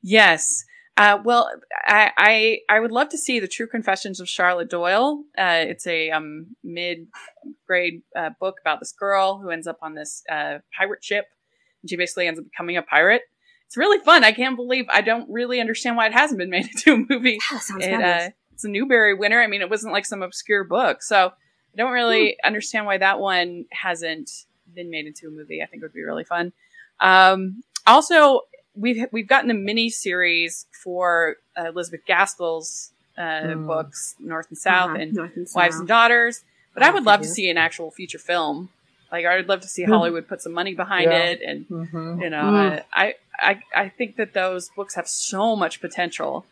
Yes. 0.02 0.64
Uh, 0.96 1.18
well, 1.24 1.50
I, 1.84 2.10
I 2.16 2.58
I 2.76 2.80
would 2.80 2.92
love 2.92 3.10
to 3.10 3.18
see 3.18 3.38
the 3.38 3.48
True 3.48 3.66
Confessions 3.66 4.18
of 4.20 4.28
Charlotte 4.28 4.70
Doyle. 4.70 5.24
Uh, 5.36 5.64
it's 5.68 5.86
a 5.86 6.10
um, 6.10 6.56
mid 6.64 7.08
grade 7.66 8.02
uh, 8.16 8.30
book 8.40 8.56
about 8.60 8.80
this 8.80 8.92
girl 8.92 9.38
who 9.38 9.50
ends 9.50 9.66
up 9.66 9.78
on 9.82 9.94
this 9.94 10.22
uh, 10.30 10.58
pirate 10.76 11.04
ship, 11.04 11.26
and 11.82 11.90
she 11.90 11.96
basically 11.96 12.26
ends 12.26 12.40
up 12.40 12.46
becoming 12.46 12.76
a 12.78 12.82
pirate. 12.82 13.22
It's 13.66 13.76
really 13.76 13.98
fun. 14.04 14.24
I 14.24 14.32
can't 14.32 14.56
believe 14.56 14.86
I 14.90 15.00
don't 15.02 15.28
really 15.30 15.60
understand 15.60 15.96
why 15.96 16.06
it 16.06 16.12
hasn't 16.14 16.38
been 16.38 16.50
made 16.50 16.66
into 16.74 16.94
a 16.94 17.06
movie. 17.12 17.38
That 17.50 17.62
sounds 17.62 17.84
It, 17.84 18.00
uh, 18.02 18.30
It's 18.52 18.64
a 18.64 18.68
Newbery 18.68 19.12
winner. 19.14 19.42
I 19.42 19.48
mean, 19.48 19.60
it 19.60 19.68
wasn't 19.68 19.92
like 19.92 20.06
some 20.06 20.22
obscure 20.22 20.64
book. 20.64 21.02
So 21.02 21.26
I 21.26 21.76
don't 21.76 21.92
really 21.92 22.38
Hmm. 22.42 22.46
understand 22.46 22.86
why 22.86 22.96
that 22.98 23.18
one 23.18 23.66
hasn't 23.72 24.30
been 24.72 24.88
made 24.88 25.06
into 25.06 25.26
a 25.26 25.30
movie. 25.30 25.62
I 25.62 25.66
think 25.66 25.82
it 25.82 25.84
would 25.86 25.92
be 25.92 26.02
really 26.04 26.24
fun. 26.24 26.52
Um, 27.00 27.62
also, 27.86 28.42
we've 28.76 29.06
we've 29.12 29.26
gotten 29.28 29.50
a 29.50 29.54
mini 29.54 29.90
series 29.90 30.66
for 30.85 31.37
uh, 31.56 31.66
Elizabeth 31.68 32.04
Gaskell's 32.06 32.90
uh, 33.18 33.54
Hmm. 33.54 33.66
books, 33.66 34.14
North 34.21 34.47
and 34.50 34.59
South, 34.59 34.90
Uh-huh, 34.90 34.99
and 35.00 35.12
North 35.14 35.37
and 35.37 35.49
Wives 35.54 35.75
South. 35.75 35.80
and 35.80 35.88
Daughters. 35.88 36.45
But 36.75 36.83
I 36.83 36.90
Oh, 36.90 36.92
would 36.95 37.04
love 37.06 37.23
to 37.23 37.28
see 37.28 37.49
an 37.49 37.56
actual 37.56 37.90
feature 37.90 38.18
film. 38.18 38.68
Like 39.11 39.25
I 39.25 39.37
would 39.37 39.49
love 39.49 39.61
to 39.62 39.68
see. 39.68 39.85
Hollywood 39.85 40.28
put 40.28 40.42
some 40.42 40.52
money 40.52 40.75
behind 40.75 41.11
Yeah. 41.11 41.25
it, 41.30 41.40
and 41.40 41.64
hmm 41.66 42.21
you 42.21 42.28
know, 42.30 42.42
Mm. 42.45 42.83
I, 42.92 43.14
I 43.40 43.61
I 43.75 43.88
think 43.88 44.16
that 44.16 44.35
those 44.35 44.68
books 44.76 44.95
have 44.97 45.09
so 45.09 45.56
much 45.56 45.80
potential 45.80 46.45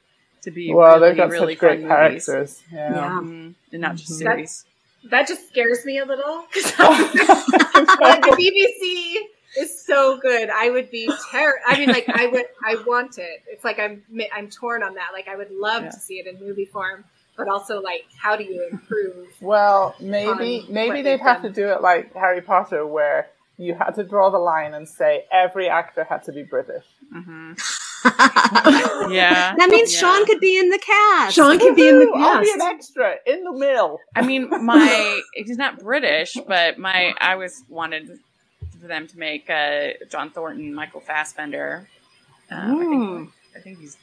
to 0.42 0.50
be 0.50 0.72
Well, 0.72 0.94
really, 0.96 1.08
they've 1.08 1.16
got 1.16 1.30
really 1.30 1.54
such 1.54 1.60
great 1.60 1.80
fun 1.82 1.88
movies. 1.88 2.26
characters. 2.26 2.62
Yeah. 2.72 2.90
Yeah. 2.94 3.10
Mhm. 3.22 3.54
and 3.72 3.80
not 3.82 3.96
just 3.96 4.12
Mhm. 4.12 4.18
series. 4.18 4.64
That 5.10 5.26
just 5.28 5.48
scares 5.48 5.84
me 5.84 5.98
a 5.98 6.06
little. 6.06 6.46
'cause 6.52 6.72
like 6.78 8.22
the 8.22 8.36
BBC 8.38 9.16
is 9.58 9.84
so 9.84 10.18
good. 10.18 10.50
I 10.50 10.70
would 10.70 10.90
be 10.90 11.08
ter- 11.30 11.60
I 11.66 11.78
mean, 11.78 11.88
like 11.90 12.08
I 12.08 12.26
would, 12.26 12.46
I 12.64 12.76
want 12.86 13.18
it. 13.18 13.42
It's 13.46 13.64
like 13.64 13.78
I'm, 13.78 14.02
I'm 14.34 14.48
torn 14.50 14.82
on 14.82 14.94
that. 14.94 15.08
Like 15.12 15.28
I 15.28 15.36
would 15.36 15.50
love 15.50 15.84
Yeah. 15.84 15.90
to 15.90 15.98
see 16.00 16.18
it 16.18 16.26
in 16.26 16.38
movie 16.44 16.64
form, 16.64 17.04
but 17.36 17.48
also 17.48 17.80
like, 17.80 18.04
how 18.16 18.36
do 18.36 18.44
you 18.44 18.66
improve? 18.70 19.28
Well, 19.40 19.94
maybe 20.00 20.66
maybe 20.68 21.02
they'd 21.02 21.12
they've 21.12 21.20
have 21.20 21.42
to 21.42 21.50
do 21.50 21.68
it 21.68 21.80
like 21.82 22.12
Harry 22.14 22.40
Potter, 22.40 22.86
where 22.86 23.28
you 23.56 23.74
had 23.74 23.90
to 23.92 24.02
draw 24.04 24.30
the 24.30 24.38
line 24.38 24.74
and 24.74 24.88
say 24.88 25.24
every 25.30 25.68
actor 25.68 26.02
had 26.04 26.24
to 26.24 26.32
be 26.32 26.42
British. 26.42 26.84
hmm 27.12 27.52
Yeah, 29.10 29.54
That 29.56 29.68
means 29.70 29.94
Yeah. 29.94 30.00
Sian 30.14 30.26
could 30.26 30.40
be 30.40 30.58
in 30.58 30.68
the 30.70 30.78
cast. 30.78 31.36
Sian 31.36 31.58
could 31.58 31.74
be 31.76 31.88
in 31.88 31.98
the 32.00 32.06
Woohoo! 32.06 32.22
I'll 32.22 32.42
be 32.42 32.50
an 32.52 32.60
extra 32.62 33.16
in 33.26 33.44
the 33.44 33.52
mill. 33.52 33.98
I 34.14 34.22
mean, 34.22 34.48
my 34.64 35.22
he's 35.34 35.56
not 35.56 35.78
British, 35.80 36.36
but 36.46 36.78
my 36.78 37.14
I 37.20 37.36
was 37.36 37.64
wanted 37.68 38.18
for 38.84 38.88
them 38.88 39.08
to 39.08 39.18
make 39.18 39.48
uh, 39.48 39.92
John 40.10 40.28
Thornton, 40.30 40.74
Michael 40.74 41.00
Fassbender. 41.00 41.88
Um, 42.50 42.76
I 42.76 42.84
think 42.84 43.30
I 43.56 43.60
think 43.60 43.78
he's 43.80 43.96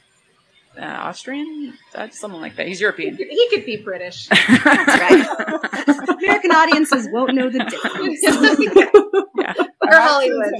uh, 0.76 0.82
Austrian, 0.82 1.78
Dutch, 1.94 2.14
something 2.14 2.40
like 2.40 2.56
that. 2.56 2.66
He's 2.66 2.78
He 2.78 2.82
European. 2.82 3.16
could, 3.16 3.28
he 3.28 3.48
could 3.50 3.64
be 3.64 3.76
British. 3.76 4.28
American 4.58 6.50
audiences 6.50 7.08
won't 7.12 7.34
know 7.34 7.48
the 7.48 7.60
difference. 7.60 8.24
or 9.82 9.92
Hollywood. 9.92 10.54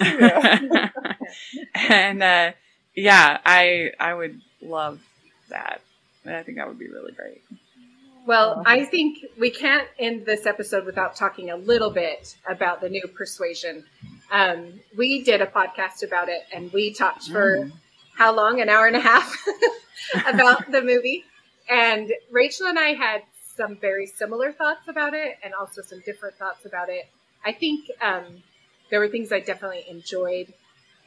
Yeah. 0.00 0.88
and 1.74 2.22
uh, 2.22 2.52
yeah, 2.94 3.38
I 3.44 3.90
I 4.00 4.14
would 4.14 4.40
love 4.62 5.00
that. 5.50 5.82
I 6.24 6.42
think 6.44 6.56
that 6.56 6.66
would 6.66 6.78
be 6.78 6.88
really 6.88 7.12
great. 7.12 7.42
Well, 8.26 8.62
I 8.66 8.84
think 8.84 9.24
we 9.38 9.50
can't 9.50 9.88
end 9.98 10.26
this 10.26 10.46
episode 10.46 10.84
without 10.84 11.16
talking 11.16 11.50
a 11.50 11.56
little 11.56 11.90
bit 11.90 12.36
about 12.48 12.80
the 12.80 12.88
new 12.88 13.06
Persuasion. 13.08 13.84
Um, 14.30 14.80
we 14.96 15.22
did 15.22 15.40
a 15.40 15.46
podcast 15.46 16.02
about 16.02 16.28
it, 16.28 16.42
and 16.52 16.72
we 16.72 16.92
talked 16.92 17.28
for 17.28 17.70
how 18.16 18.34
long? 18.34 18.60
An 18.60 18.68
hour 18.68 18.86
and 18.86 18.96
a 18.96 19.00
half 19.00 19.34
about 20.26 20.70
the 20.70 20.82
movie. 20.82 21.24
And 21.68 22.12
Rachel 22.30 22.66
and 22.66 22.78
I 22.78 22.92
had 22.94 23.22
some 23.56 23.76
very 23.76 24.06
similar 24.06 24.52
thoughts 24.52 24.88
about 24.88 25.14
it, 25.14 25.38
and 25.42 25.54
also 25.54 25.82
some 25.82 26.00
different 26.04 26.36
thoughts 26.36 26.66
about 26.66 26.88
it. 26.88 27.08
I 27.44 27.52
think 27.52 27.86
um, 28.02 28.42
there 28.90 29.00
were 29.00 29.08
things 29.08 29.32
I 29.32 29.40
definitely 29.40 29.84
enjoyed, 29.88 30.52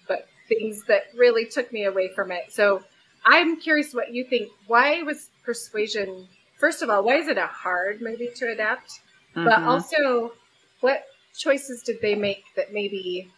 but 0.08 0.28
things 0.50 0.84
that 0.88 1.04
really 1.16 1.46
took 1.46 1.72
me 1.72 1.86
away 1.86 2.10
from 2.14 2.32
it. 2.32 2.52
So 2.52 2.84
I'm 3.24 3.60
curious 3.60 3.94
what 3.94 4.14
you 4.14 4.24
think. 4.24 4.52
Why 4.68 5.04
was 5.04 5.30
Persuasion? 5.44 6.28
First 6.64 6.82
of 6.82 6.90
all, 6.90 7.04
why 7.04 7.16
is 7.16 7.28
it 7.28 7.38
a 7.38 7.46
hard 7.46 8.02
movie 8.02 8.30
to 8.38 8.50
adapt? 8.50 9.02
But 9.34 9.60
Mhm. 9.60 9.68
also, 9.68 10.32
what 10.80 11.04
choices 11.38 11.84
did 11.84 12.00
they 12.02 12.16
make 12.16 12.46
that 12.56 12.72
maybe 12.72 13.30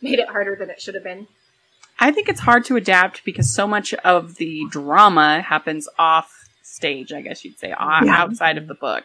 made 0.00 0.18
it 0.18 0.30
harder 0.30 0.56
than 0.56 0.70
it 0.70 0.80
should 0.80 0.94
have 0.94 1.04
been? 1.04 1.26
I 2.00 2.10
think 2.10 2.30
it's 2.30 2.40
hard 2.40 2.64
to 2.64 2.76
adapt 2.76 3.22
because 3.22 3.54
so 3.54 3.66
much 3.66 3.92
of 3.92 4.36
the 4.36 4.64
drama 4.70 5.42
happens 5.42 5.90
off 5.98 6.48
stage. 6.62 7.12
I 7.12 7.20
guess 7.20 7.44
you'd 7.44 7.58
say 7.58 7.72
o- 7.74 7.76
Yeah. 8.06 8.16
outside 8.16 8.56
of 8.56 8.66
the 8.66 8.74
book. 8.74 9.04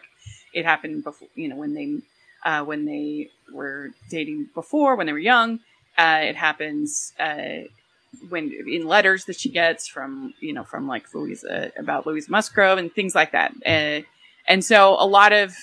It 0.54 0.64
happened 0.64 1.04
before, 1.04 1.28
you 1.34 1.48
know, 1.48 1.56
when 1.56 1.74
they 1.74 2.00
uh, 2.42 2.64
when 2.64 2.86
they 2.86 3.28
were 3.52 3.90
dating 4.08 4.48
before, 4.54 4.96
when 4.96 5.06
they 5.06 5.12
were 5.12 5.18
young. 5.18 5.60
Uh, 5.98 6.20
it 6.22 6.36
happens 6.36 7.12
uh, 7.20 7.64
when 8.28 8.52
in 8.66 8.86
letters 8.86 9.24
that 9.26 9.38
she 9.38 9.48
gets 9.48 9.86
from 9.86 10.34
you 10.40 10.52
know 10.52 10.64
from 10.64 10.86
like 10.86 11.12
Louisa 11.14 11.72
about 11.76 12.06
Louisa 12.06 12.30
Musgrove 12.30 12.78
and 12.78 12.92
things 12.92 13.14
like 13.14 13.32
that. 13.32 13.52
Uh, 13.64 14.04
and 14.46 14.64
so 14.64 14.96
a 14.98 15.06
lot 15.06 15.32
of 15.32 15.54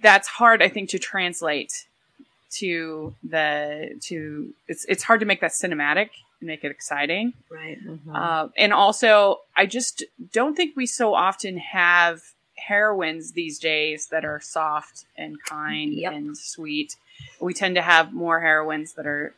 that's 0.00 0.28
hard, 0.28 0.62
I 0.62 0.68
think, 0.68 0.90
to 0.90 0.98
translate 0.98 1.86
to 2.52 3.14
the 3.24 3.98
to 4.02 4.52
it's 4.68 4.84
it's 4.86 5.02
hard 5.02 5.20
to 5.20 5.26
make 5.26 5.40
that 5.40 5.52
cinematic 5.52 6.10
and 6.40 6.48
make 6.48 6.64
it 6.64 6.70
exciting. 6.70 7.32
Right. 7.50 7.78
Uh, 8.12 8.48
and 8.56 8.72
also, 8.72 9.40
I 9.56 9.66
just 9.66 10.04
don't 10.32 10.54
think 10.54 10.76
we 10.76 10.86
so 10.86 11.14
often 11.14 11.56
have 11.58 12.20
heroines 12.56 13.32
these 13.32 13.58
days 13.58 14.08
that 14.08 14.24
are 14.24 14.40
soft 14.40 15.06
and 15.16 15.42
kind 15.42 15.94
Yep. 15.94 16.12
and 16.12 16.36
sweet. 16.36 16.96
We 17.40 17.54
tend 17.54 17.74
to 17.76 17.82
have 17.82 18.12
more 18.12 18.40
heroines 18.40 18.92
that 18.94 19.06
are 19.06 19.34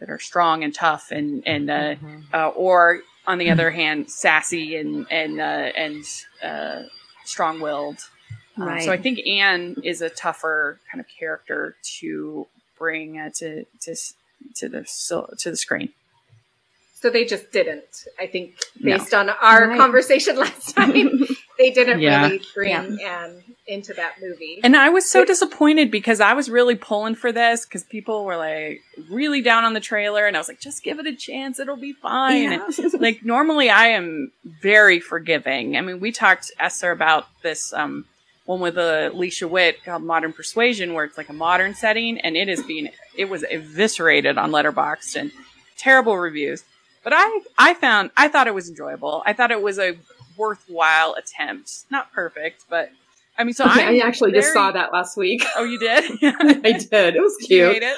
that 0.00 0.10
are 0.10 0.18
strong 0.18 0.64
and 0.64 0.74
tough 0.74 1.10
and 1.10 1.42
and 1.46 1.70
uh, 1.70 1.94
uh, 2.34 2.48
or 2.48 3.00
on 3.26 3.38
the 3.38 3.50
other 3.50 3.70
hand, 3.70 4.10
sassy 4.10 4.76
and 4.76 5.06
and 5.10 5.40
uh, 5.40 5.70
and 5.76 6.04
uh, 6.42 6.82
strong 7.24 7.60
willed. 7.60 7.98
Um, 8.56 8.80
so 8.80 8.92
I 8.92 8.96
think 8.98 9.20
Anne 9.26 9.76
is 9.84 10.02
a 10.02 10.10
tougher 10.10 10.80
kind 10.90 11.00
of 11.00 11.06
character 11.08 11.76
to 12.00 12.46
bring 12.78 13.18
uh, 13.18 13.30
to 13.36 13.64
to 13.82 13.94
to 14.56 14.68
the 14.68 14.82
to 15.38 15.50
the 15.50 15.56
screen. 15.56 15.90
So 16.94 17.08
they 17.08 17.24
just 17.24 17.50
didn't. 17.50 18.04
I 18.18 18.26
think 18.26 18.56
No. 18.80 18.98
based 18.98 19.14
on 19.14 19.30
our 19.30 19.68
Right. 19.68 19.78
conversation 19.78 20.36
last 20.44 20.74
time, 20.74 21.24
they 21.60 21.70
didn't 21.70 22.00
Yeah. 22.00 22.22
really 22.26 22.40
bring 22.54 23.00
Anne 23.02 23.42
into 23.66 23.92
that 23.94 24.14
movie. 24.20 24.60
And 24.64 24.74
I 24.74 24.88
was 24.88 25.08
so 25.08 25.24
disappointed 25.24 25.90
because 25.90 26.18
I 26.20 26.32
was 26.32 26.48
really 26.48 26.74
pulling 26.74 27.14
for 27.14 27.32
this 27.32 27.66
because 27.66 27.84
people 27.84 28.24
were 28.24 28.36
like 28.36 28.80
really 29.10 29.42
down 29.42 29.64
on 29.64 29.74
the 29.74 29.80
trailer, 29.80 30.26
and 30.26 30.36
I 30.36 30.40
was 30.40 30.48
like, 30.48 30.60
just 30.60 30.82
give 30.82 30.98
it 30.98 31.06
a 31.06 31.14
chance, 31.14 31.60
it'll 31.60 31.76
be 31.76 31.92
fine. 31.92 32.50
Yeah. 32.52 32.66
like 32.98 33.24
normally 33.24 33.68
I 33.68 33.88
am 33.88 34.32
very 34.44 35.00
forgiving. 35.00 35.76
I 35.76 35.82
mean, 35.82 36.00
we 36.00 36.12
talked 36.12 36.50
Esther 36.58 36.90
about 36.92 37.26
this 37.42 37.72
um, 37.74 38.06
one 38.46 38.60
with 38.60 38.78
uh, 38.78 39.10
Alicia 39.12 39.46
Witt 39.46 39.84
called 39.84 40.02
Modern 40.02 40.32
Persuasion, 40.32 40.94
where 40.94 41.04
it's 41.04 41.18
like 41.18 41.28
a 41.28 41.34
modern 41.34 41.74
setting, 41.74 42.18
and 42.20 42.36
it 42.36 42.48
is 42.48 42.62
being 42.62 42.88
it 43.16 43.28
was 43.28 43.44
eviscerated 43.44 44.38
on 44.38 44.50
Letterboxd 44.50 45.14
and 45.20 45.30
terrible 45.76 46.16
reviews. 46.16 46.64
But 47.04 47.12
I 47.14 47.40
I 47.58 47.74
found 47.74 48.10
I 48.16 48.28
thought 48.28 48.46
it 48.46 48.54
was 48.54 48.68
enjoyable. 48.68 49.22
I 49.26 49.34
thought 49.34 49.50
it 49.50 49.62
was 49.62 49.78
a 49.78 49.96
worthwhile 50.40 51.14
attempt. 51.14 51.84
Not 51.90 52.12
perfect, 52.12 52.64
but 52.68 52.90
I 53.38 53.44
mean, 53.44 53.54
so 53.54 53.64
Okay, 53.66 54.00
I 54.00 54.06
actually 54.06 54.32
just 54.32 54.52
saw 54.52 54.70
that 54.72 54.92
last 54.92 55.16
week. 55.16 55.44
Oh, 55.56 55.64
you 55.64 55.78
did? 55.78 56.04
I 56.22 56.72
did. 56.72 57.16
It 57.16 57.20
was 57.20 57.36
you 57.48 57.70
cute. 57.70 57.82
it? 57.82 57.96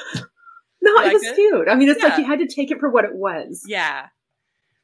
No, 0.82 0.96
it 1.00 1.12
was 1.12 1.22
it? 1.22 1.34
cute. 1.34 1.68
I 1.68 1.74
mean, 1.74 1.88
it's 1.88 2.00
Yeah. 2.02 2.08
like 2.08 2.18
you 2.18 2.24
had 2.24 2.38
to 2.40 2.46
take 2.46 2.70
it 2.70 2.78
for 2.80 2.88
what 2.90 3.04
it 3.04 3.14
was. 3.14 3.64
Yeah. 3.66 4.08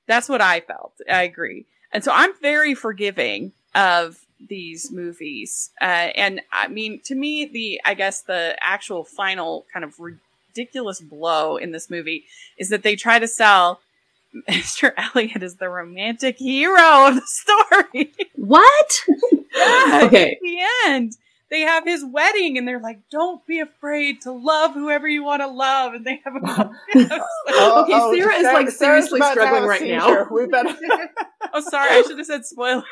That's 0.07 0.29
what 0.29 0.41
I 0.41 0.61
felt. 0.61 0.93
I 1.11 1.23
agree. 1.25 1.67
And 1.93 2.03
so 2.05 2.12
I'm 2.15 2.31
very 2.41 2.75
forgiving 2.75 3.53
of 3.75 4.21
these 4.49 4.91
movies. 4.93 5.71
Uh, 5.81 5.85
and 6.17 6.41
I 6.53 6.69
mean, 6.69 7.00
to 7.05 7.15
me, 7.15 7.45
the, 7.47 7.81
I 7.85 7.95
guess 7.95 8.23
the 8.23 8.57
actual 8.61 9.05
final 9.05 9.67
kind 9.73 9.85
of 9.85 9.95
ridiculous 9.99 11.00
blow 11.00 11.57
in 11.57 11.73
this 11.73 11.91
movie 11.91 12.25
is 12.57 12.69
that 12.71 12.83
they 12.83 12.97
try 12.97 13.19
to 13.19 13.29
sell 13.29 13.81
Mr. 14.49 14.93
Elliot 14.97 15.43
is 15.43 15.57
the 15.57 15.69
romantic 15.69 16.37
hero 16.39 17.09
of 17.09 17.15
the 17.17 17.23
story. 17.27 18.13
What? 18.37 19.01
Yeah, 19.55 20.01
Okay. 20.05 20.33
At 20.33 20.39
the 20.43 20.59
end, 20.87 21.13
they 21.51 21.63
have 21.63 21.85
his 21.85 22.05
wedding 22.05 22.59
and 22.59 22.69
they're 22.69 22.79
like, 22.81 23.01
don't 23.11 23.45
be 23.47 23.59
afraid 23.61 24.21
to 24.23 24.31
love 24.33 24.75
whoever 24.75 25.09
you 25.09 25.25
want 25.25 25.41
to 25.41 25.47
love. 25.49 25.95
And 25.95 26.05
they 26.05 26.21
have 26.25 26.37
a, 26.37 26.41
Oh, 27.51 27.83
Okay, 27.85 27.93
oh, 27.95 28.15
Sarah 28.15 28.35
is, 28.35 28.43
Sarah- 28.43 28.55
like, 28.55 28.71
Sarah's 28.71 29.09
seriously 29.09 29.19
about 29.19 29.35
to 29.35 29.41
have 29.41 29.49
struggling 29.49 29.69
right 29.69 29.81
seizure. 29.81 29.97
now. 29.97 30.29
We 30.31 30.47
better. 30.47 30.77
oh, 31.55 31.61
sorry. 31.63 31.91
I 31.91 32.03
should 32.03 32.19
have 32.19 32.27
said 32.27 32.45
spoiler. 32.45 32.83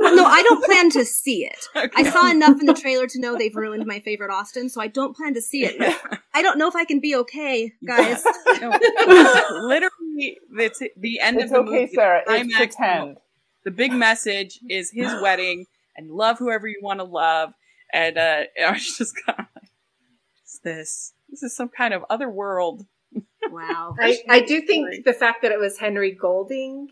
Well, 0.00 0.14
no, 0.14 0.24
I 0.24 0.42
don't 0.44 0.64
plan 0.64 0.90
to 0.90 1.04
see 1.04 1.44
it. 1.44 1.66
I 1.74 2.08
saw 2.08 2.30
enough 2.30 2.60
in 2.60 2.66
the 2.66 2.74
trailer 2.74 3.08
to 3.08 3.18
know 3.20 3.36
they've 3.36 3.54
ruined 3.54 3.84
my 3.86 3.98
favorite 3.98 4.30
Austen, 4.32 4.68
so 4.68 4.80
I 4.80 4.86
don't 4.86 5.16
plan 5.16 5.34
to 5.34 5.42
see 5.42 5.64
it. 5.64 5.76
I 6.32 6.42
don't 6.42 6.58
know 6.58 6.68
if 6.68 6.76
I 6.76 6.84
can 6.84 7.00
be 7.00 7.16
okay, 7.16 7.72
guys. 7.84 8.22
No, 8.60 8.70
literally, 9.60 9.90
it's 10.16 10.82
the 10.96 11.20
end 11.20 11.38
it's 11.38 11.46
of 11.46 11.50
the 11.50 11.58
okay, 11.58 11.80
movie. 11.82 11.94
Sarah. 11.94 12.18
It's 12.20 12.28
climax 12.28 12.56
pretend. 12.76 13.18
The 13.64 13.70
big 13.70 13.92
message 13.92 14.58
is 14.68 14.90
his 14.90 15.12
wedding 15.22 15.66
and 15.96 16.10
love 16.10 16.38
whoever 16.38 16.66
you 16.66 16.80
want 16.82 17.00
to 17.00 17.04
love. 17.04 17.52
And 17.92 18.18
uh, 18.18 18.42
I 18.66 18.72
was 18.72 18.96
just 18.96 19.14
kind 19.26 19.40
of 19.40 19.46
like, 19.54 19.70
"What's 20.40 20.58
this? 20.62 21.12
This 21.28 21.42
is 21.42 21.56
some 21.56 21.68
kind 21.68 21.94
of 21.94 22.04
other 22.10 22.28
world." 22.28 22.86
Wow. 23.50 23.94
I, 24.00 24.18
I 24.28 24.40
do 24.40 24.62
think 24.62 25.04
the 25.04 25.12
fact 25.12 25.42
that 25.42 25.52
it 25.52 25.58
was 25.58 25.78
Henry 25.78 26.12
Golding 26.12 26.88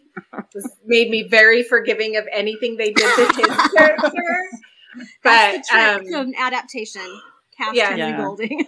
was, 0.55 0.71
made 0.85 1.11
me 1.11 1.27
very 1.29 1.63
forgiving 1.63 2.17
of 2.17 2.27
anything 2.33 2.77
they 2.77 2.93
did 2.93 3.17
to 3.17 3.27
his 3.37 3.73
character. 3.77 4.11
But 5.23 5.63
That's 5.63 5.71
the 5.71 5.75
trick 5.75 5.83
um, 5.83 6.07
to 6.07 6.21
an 6.21 6.35
adaptation. 6.39 7.21
Cast 7.57 7.77
yeah. 7.77 7.91
Henry 7.91 8.11
Yeah. 8.11 8.17
Golding. 8.17 8.67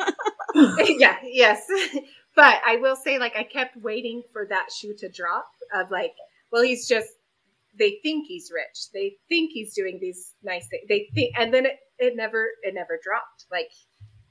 yeah, 0.99 1.17
yes. 1.25 1.67
But 2.35 2.61
I 2.67 2.77
will 2.77 2.97
say, 2.97 3.19
like, 3.19 3.37
I 3.37 3.43
kept 3.43 3.77
waiting 3.77 4.23
for 4.33 4.47
that 4.47 4.69
shoe 4.73 4.95
to 4.99 5.09
drop 5.09 5.53
of 5.75 5.91
like, 5.91 6.15
well, 6.51 6.63
he's 6.63 6.89
just, 6.89 7.11
they 7.79 7.99
think 8.03 8.27
he's 8.27 8.51
rich. 8.53 8.91
They 8.93 9.17
think 9.29 9.53
he's 9.53 9.75
doing 9.75 9.99
these 10.01 10.35
nice 10.43 10.67
things. 10.69 10.85
They 10.89 11.11
think, 11.15 11.35
and 11.39 11.53
then 11.53 11.67
it, 11.67 11.79
it 11.99 12.17
never, 12.17 12.49
it 12.63 12.75
never 12.75 12.99
dropped. 13.03 13.47
Like, 13.51 13.71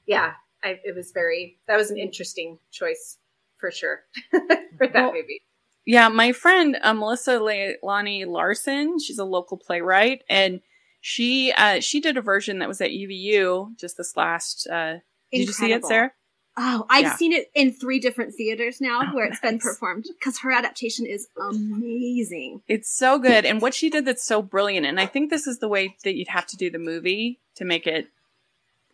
yeah, 0.06 0.32
I, 0.64 0.80
it 0.84 0.96
was 0.96 1.12
very, 1.12 1.58
that 1.68 1.76
was 1.76 1.90
an 1.90 1.98
interesting 1.98 2.58
choice 2.70 3.18
for 3.58 3.70
sure 3.70 4.00
for 4.30 4.88
that 4.88 4.94
Well, 4.94 5.12
movie. 5.12 5.42
Yeah, 5.84 6.08
my 6.08 6.32
friend 6.32 6.76
uh, 6.82 6.94
Melissa 6.94 7.38
Leilani 7.38 8.26
Larson, 8.26 8.98
she's 8.98 9.18
a 9.18 9.24
local 9.24 9.56
playwright, 9.56 10.22
and 10.28 10.60
she 11.00 11.52
uh, 11.52 11.80
she 11.80 12.00
did 12.00 12.16
a 12.16 12.22
version 12.22 12.60
that 12.60 12.68
was 12.68 12.80
at 12.80 12.90
UVU 12.90 13.76
just 13.76 13.96
this 13.96 14.16
last. 14.16 14.68
Uh, 14.68 14.98
did 15.32 15.46
you 15.46 15.52
see 15.52 15.72
it. 15.72 15.84
Sarah? 15.84 16.12
Oh, 16.56 16.84
I've 16.90 17.02
Yeah. 17.04 17.16
seen 17.16 17.32
it 17.32 17.50
in 17.54 17.72
three 17.72 17.98
different 17.98 18.34
theaters 18.34 18.80
now 18.80 19.00
Oh, 19.08 19.14
where 19.14 19.24
it's 19.24 19.40
been 19.40 19.58
performed 19.58 20.04
because 20.18 20.40
her 20.40 20.52
adaptation 20.52 21.06
is 21.06 21.28
amazing. 21.38 22.62
It's 22.68 22.90
so 22.90 23.18
good, 23.18 23.46
and 23.46 23.62
what 23.62 23.72
she 23.74 23.88
did 23.88 24.04
that's 24.04 24.24
so 24.24 24.42
brilliant, 24.42 24.84
and 24.86 25.00
I 25.00 25.06
think 25.06 25.30
this 25.30 25.46
is 25.46 25.58
the 25.60 25.68
way 25.68 25.96
that 26.04 26.14
you'd 26.14 26.28
have 26.28 26.46
to 26.48 26.56
do 26.56 26.70
the 26.70 26.78
movie 26.78 27.40
to 27.56 27.64
make 27.64 27.86
it 27.86 28.08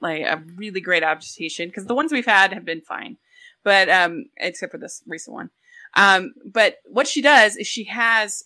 like 0.00 0.22
a 0.22 0.42
really 0.54 0.80
great 0.80 1.02
adaptation 1.02 1.68
because 1.68 1.86
the 1.86 1.94
ones 1.94 2.12
we've 2.12 2.24
had 2.26 2.52
have 2.52 2.64
been 2.64 2.80
fine, 2.80 3.16
but 3.64 3.88
um, 3.88 4.26
except 4.36 4.70
for 4.70 4.78
this 4.78 5.02
recent 5.06 5.34
one. 5.34 5.50
Um, 5.94 6.34
but 6.44 6.76
what 6.84 7.08
she 7.08 7.20
does 7.20 7.56
is 7.56 7.66
she 7.66 7.84
has 7.84 8.44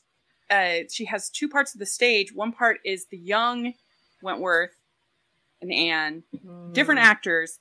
uh, 0.48 0.84
she 0.90 1.04
has 1.06 1.28
two 1.28 1.48
parts 1.50 1.74
of 1.74 1.80
the 1.80 1.86
stage. 1.86 2.32
One 2.34 2.52
part 2.52 2.78
is 2.84 3.06
the 3.10 3.18
young 3.18 3.74
Wentworth 4.22 4.70
and 5.60 5.72
Anne, 5.72 6.22
different 6.72 7.00
Mm. 7.00 7.04
actors, 7.04 7.58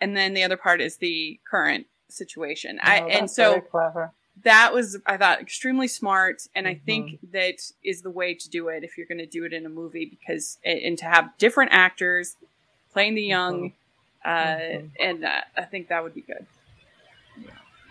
and 0.00 0.16
then 0.16 0.34
the 0.34 0.42
other 0.42 0.56
part 0.56 0.80
is 0.80 0.96
the 0.96 1.38
current 1.48 1.86
situation. 2.08 2.78
I 2.82 3.00
Oh, 3.00 3.08
and 3.08 3.30
so 3.30 3.50
very 3.50 3.60
clever. 3.62 4.12
that 4.42 4.72
was 4.72 4.98
I 5.06 5.16
thought 5.16 5.40
extremely 5.40 5.88
smart, 5.88 6.42
and 6.54 6.66
I 6.66 6.74
Mhm. 6.74 6.84
think 6.84 7.18
that 7.32 7.56
is 7.84 8.02
the 8.02 8.10
way 8.10 8.34
to 8.34 8.48
do 8.48 8.68
it 8.68 8.84
if 8.84 8.96
you're 8.96 9.06
going 9.06 9.18
to 9.18 9.26
do 9.26 9.44
it 9.44 9.52
in 9.52 9.66
a 9.66 9.68
movie 9.68 10.06
because 10.06 10.58
and 10.64 10.98
to 10.98 11.04
have 11.04 11.36
different 11.38 11.72
actors 11.72 12.36
playing 12.92 13.14
the 13.14 13.22
young, 13.22 13.72
uh, 14.24 14.28
Mhm. 14.28 14.90
and 14.98 15.24
uh, 15.24 15.42
I 15.56 15.62
think 15.62 15.88
that 15.88 16.02
would 16.02 16.14
be 16.14 16.22
good. 16.22 16.46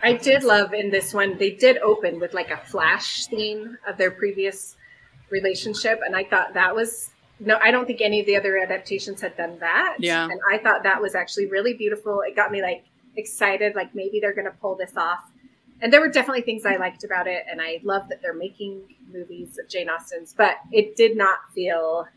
I 0.01 0.13
did 0.13 0.44
love 0.46 0.74
in 0.74 0.92
this 0.92 1.13
one, 1.13 1.38
they 1.38 1.51
did 1.51 1.78
open 1.80 2.20
with 2.20 2.34
like 2.34 2.51
a 2.51 2.58
flash 2.58 3.25
scene 3.28 3.78
of 3.86 3.98
their 3.98 4.12
previous 4.12 4.78
relationship. 5.30 6.00
And 6.06 6.16
I 6.16 6.24
thought 6.24 6.54
that 6.54 6.74
was, 6.74 7.12
no, 7.39 7.58
I 7.62 7.72
don't 7.72 7.86
think 7.86 8.01
any 8.01 8.19
of 8.19 8.25
the 8.25 8.36
other 8.36 8.58
adaptations 8.58 9.22
had 9.22 9.36
done 9.38 9.58
that. 9.60 9.98
Yeah. 10.00 10.25
And 10.25 10.39
I 10.51 10.58
thought 10.58 10.84
that 10.84 11.01
was 11.01 11.15
actually 11.15 11.46
really 11.48 11.74
beautiful. 11.74 12.22
It 12.22 12.36
got 12.36 12.51
me 12.51 12.62
like 12.62 12.84
excited, 13.15 13.75
like 13.75 13.96
maybe 13.96 14.19
they're 14.19 14.34
going 14.34 14.46
to 14.46 14.58
pull 14.60 14.75
this 14.75 14.96
off. 14.98 15.24
And 15.81 15.93
there 15.93 16.01
were 16.01 16.10
definitely 16.10 16.41
things 16.41 16.65
I 16.65 16.75
liked 16.75 17.03
about 17.05 17.27
it. 17.27 17.46
And 17.50 17.62
I 17.62 17.79
love 17.84 18.10
that 18.10 18.22
they're 18.22 18.34
making 18.34 18.81
movies 19.12 19.58
of 19.58 19.69
Jane 19.69 19.89
Austen's, 19.89 20.34
but 20.38 20.55
it 20.72 20.96
did 20.98 21.15
not 21.15 21.39
feel 21.55 22.08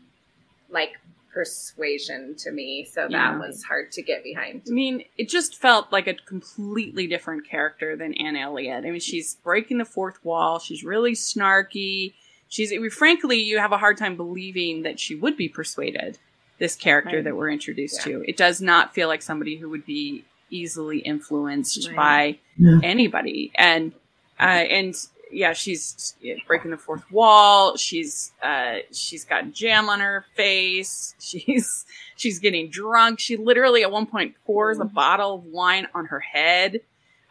like 0.69 0.99
persuasion 1.33 2.35
to 2.37 2.51
me. 2.51 2.83
So 2.85 3.01
that 3.03 3.11
Yeah. 3.11 3.39
was 3.39 3.63
hard 3.63 3.91
to 3.93 4.01
get 4.01 4.23
behind. 4.23 4.63
I 4.67 4.71
mean, 4.71 5.03
it 5.17 5.29
just 5.29 5.59
felt 5.59 5.91
like 5.91 6.07
a 6.07 6.13
completely 6.13 7.07
different 7.07 7.47
character 7.47 7.95
than 7.95 8.13
Anne 8.15 8.35
Elliot. 8.35 8.85
I 8.85 8.91
mean, 8.91 8.99
she's 8.99 9.35
breaking 9.35 9.77
the 9.79 9.85
fourth 9.85 10.23
wall. 10.23 10.59
She's 10.59 10.83
really 10.83 11.13
snarky. 11.13 12.13
She's 12.53 12.71
I 12.71 12.89
frankly, 12.89 13.39
you 13.41 13.57
have 13.57 13.71
a 13.71 13.79
hard 13.79 13.97
time 13.97 14.15
believing 14.15 14.83
that 14.83 14.99
she 14.99 15.15
would 15.15 15.35
be 15.35 15.49
persuaded. 15.49 16.19
This 16.59 16.75
character 16.75 17.15
Right. 17.15 17.23
that 17.23 17.35
we're 17.35 17.49
introduced 17.49 18.05
Yeah. 18.05 18.19
to, 18.19 18.29
it 18.29 18.37
does 18.37 18.61
not 18.61 18.93
feel 18.93 19.07
like 19.07 19.23
somebody 19.23 19.55
who 19.57 19.69
would 19.71 19.87
be 19.87 20.23
easily 20.51 20.99
influenced 20.99 21.87
Right. 21.87 21.95
by 21.95 22.39
Yeah. 22.57 22.79
anybody. 22.83 23.51
And 23.55 23.93
uh, 24.39 24.43
and 24.43 24.93
yeah, 25.31 25.53
she's 25.53 26.15
breaking 26.45 26.69
the 26.69 26.77
fourth 26.77 27.09
wall. 27.11 27.75
She's 27.75 28.31
uh, 28.43 28.75
she's 28.91 29.25
got 29.25 29.51
jam 29.51 29.89
on 29.89 29.99
her 29.99 30.25
face. 30.35 31.15
She's 31.19 31.85
she's 32.17 32.37
getting 32.37 32.69
drunk. 32.69 33.19
She 33.19 33.35
literally 33.35 33.81
at 33.81 33.89
one 33.91 34.05
point 34.05 34.35
pours 34.45 34.77
a 34.79 34.85
bottle 34.85 35.33
of 35.33 35.45
wine 35.45 35.87
on 35.95 36.05
her 36.05 36.19
head, 36.19 36.81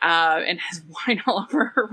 uh, 0.02 0.40
and 0.44 0.58
has 0.58 0.82
wine 1.06 1.22
all 1.28 1.46
over 1.48 1.66
her 1.76 1.90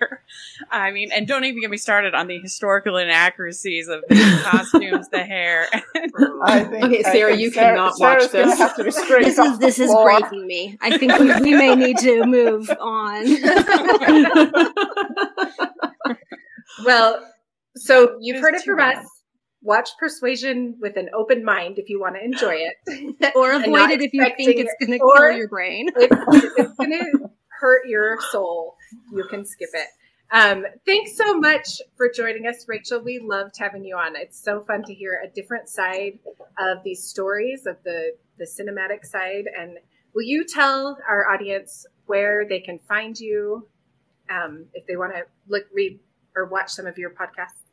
hair. 0.00 0.22
I 0.70 0.90
mean, 0.90 1.10
and 1.12 1.26
don't 1.26 1.44
even 1.44 1.60
get 1.60 1.70
me 1.70 1.76
started 1.76 2.14
on 2.14 2.26
the 2.26 2.38
historical 2.38 2.96
inaccuracies 2.96 3.88
of 3.88 4.02
the 4.08 4.14
costumes, 4.44 5.08
the 5.10 5.24
hair. 5.24 5.66
I 6.44 6.64
think, 6.64 6.84
Okay, 6.84 7.04
I 7.04 7.12
Sarah, 7.12 7.30
think 7.32 7.42
you 7.42 7.50
Sarah- 7.50 7.76
cannot 7.76 7.96
Sarah's 7.96 8.24
watch 8.24 8.32
gonna 8.32 8.46
this. 8.46 8.58
have 8.58 8.76
to 8.76 8.84
be 8.84 8.90
This 9.24 9.38
is 9.38 9.58
this 9.58 9.78
is 9.78 9.94
breaking 10.02 10.46
me. 10.46 10.76
I 10.80 10.96
think 10.98 11.18
we, 11.18 11.26
we 11.40 11.56
may 11.56 11.74
need 11.74 11.98
to 11.98 12.24
move 12.24 12.70
on. 12.80 13.26
Well, 16.84 17.26
so 17.74 18.16
you've 18.20 18.36
It's 18.36 18.42
heard 18.44 18.54
it 18.54 18.58
too 18.62 18.70
from 18.70 18.76
bad. 18.78 18.98
us. 18.98 19.06
Watch 19.62 19.88
Persuasion 19.98 20.76
with 20.80 20.96
an 20.96 21.08
open 21.12 21.44
mind 21.44 21.78
if 21.78 21.88
you 21.90 22.00
want 22.00 22.14
to 22.14 22.24
enjoy 22.24 22.54
it. 22.54 23.32
or 23.34 23.50
avoid 23.52 23.90
it 23.90 24.00
if 24.00 24.12
you 24.14 24.22
think 24.22 24.58
it's 24.60 24.72
going 24.80 24.92
to 24.92 24.98
kill 24.98 25.32
your 25.36 25.48
brain. 25.48 25.88
if 25.96 26.08
it's 26.56 26.74
going 26.76 26.92
to 26.92 27.30
hurt 27.60 27.86
your 27.88 28.18
soul, 28.30 28.76
you 29.12 29.24
can 29.30 29.44
skip 29.44 29.70
it. 29.72 29.88
Um, 30.30 30.66
thanks 30.84 31.16
so 31.16 31.38
much 31.38 31.80
for 31.96 32.10
joining 32.14 32.46
us, 32.46 32.66
Rachel. 32.68 33.00
We 33.00 33.18
loved 33.18 33.56
having 33.58 33.84
you 33.84 33.96
on. 33.96 34.14
It's 34.14 34.38
so 34.38 34.60
fun 34.60 34.82
to 34.84 34.94
hear 34.94 35.22
a 35.24 35.28
different 35.28 35.68
side 35.68 36.18
of 36.58 36.82
these 36.84 37.02
stories, 37.02 37.66
of 37.66 37.76
the, 37.84 38.14
the 38.38 38.44
cinematic 38.44 39.06
side. 39.06 39.46
And 39.58 39.78
will 40.14 40.24
you 40.24 40.44
tell 40.44 40.98
our 41.08 41.30
audience 41.30 41.86
where 42.06 42.46
they 42.46 42.60
can 42.60 42.78
find 42.80 43.18
you 43.18 43.66
um, 44.30 44.66
if 44.74 44.86
they 44.86 44.96
want 44.96 45.14
to 45.14 45.22
look, 45.48 45.64
read, 45.72 45.98
or 46.36 46.44
watch 46.44 46.70
some 46.70 46.86
of 46.86 46.98
your 46.98 47.10
podcasts? 47.10 47.64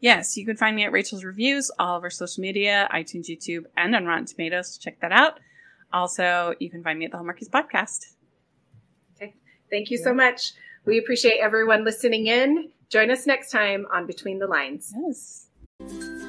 Yes, 0.00 0.36
you 0.36 0.44
can 0.44 0.56
find 0.56 0.76
me 0.76 0.84
at 0.84 0.92
Rachel's 0.92 1.24
Reviews, 1.24 1.70
all 1.78 1.96
of 1.96 2.02
our 2.02 2.10
social 2.10 2.42
media, 2.42 2.88
iTunes, 2.92 3.28
YouTube, 3.28 3.64
and 3.76 3.94
on 3.94 4.04
Rotten 4.04 4.26
Tomatoes. 4.26 4.76
Check 4.76 5.00
that 5.00 5.12
out. 5.12 5.38
Also, 5.92 6.54
you 6.58 6.68
can 6.68 6.82
find 6.82 6.98
me 6.98 7.06
at 7.06 7.12
the 7.12 7.18
Hallmarkies 7.18 7.48
Podcast. 7.48 8.15
Thank 9.70 9.90
you 9.90 9.98
so 9.98 10.14
much. 10.14 10.52
We 10.84 10.98
appreciate 10.98 11.38
everyone 11.40 11.84
listening 11.84 12.26
in. 12.26 12.70
Join 12.88 13.10
us 13.10 13.26
next 13.26 13.50
time 13.50 13.86
on 13.92 14.06
Between 14.06 14.38
the 14.38 14.46
Lines. 14.46 14.94
Yes. 14.96 16.25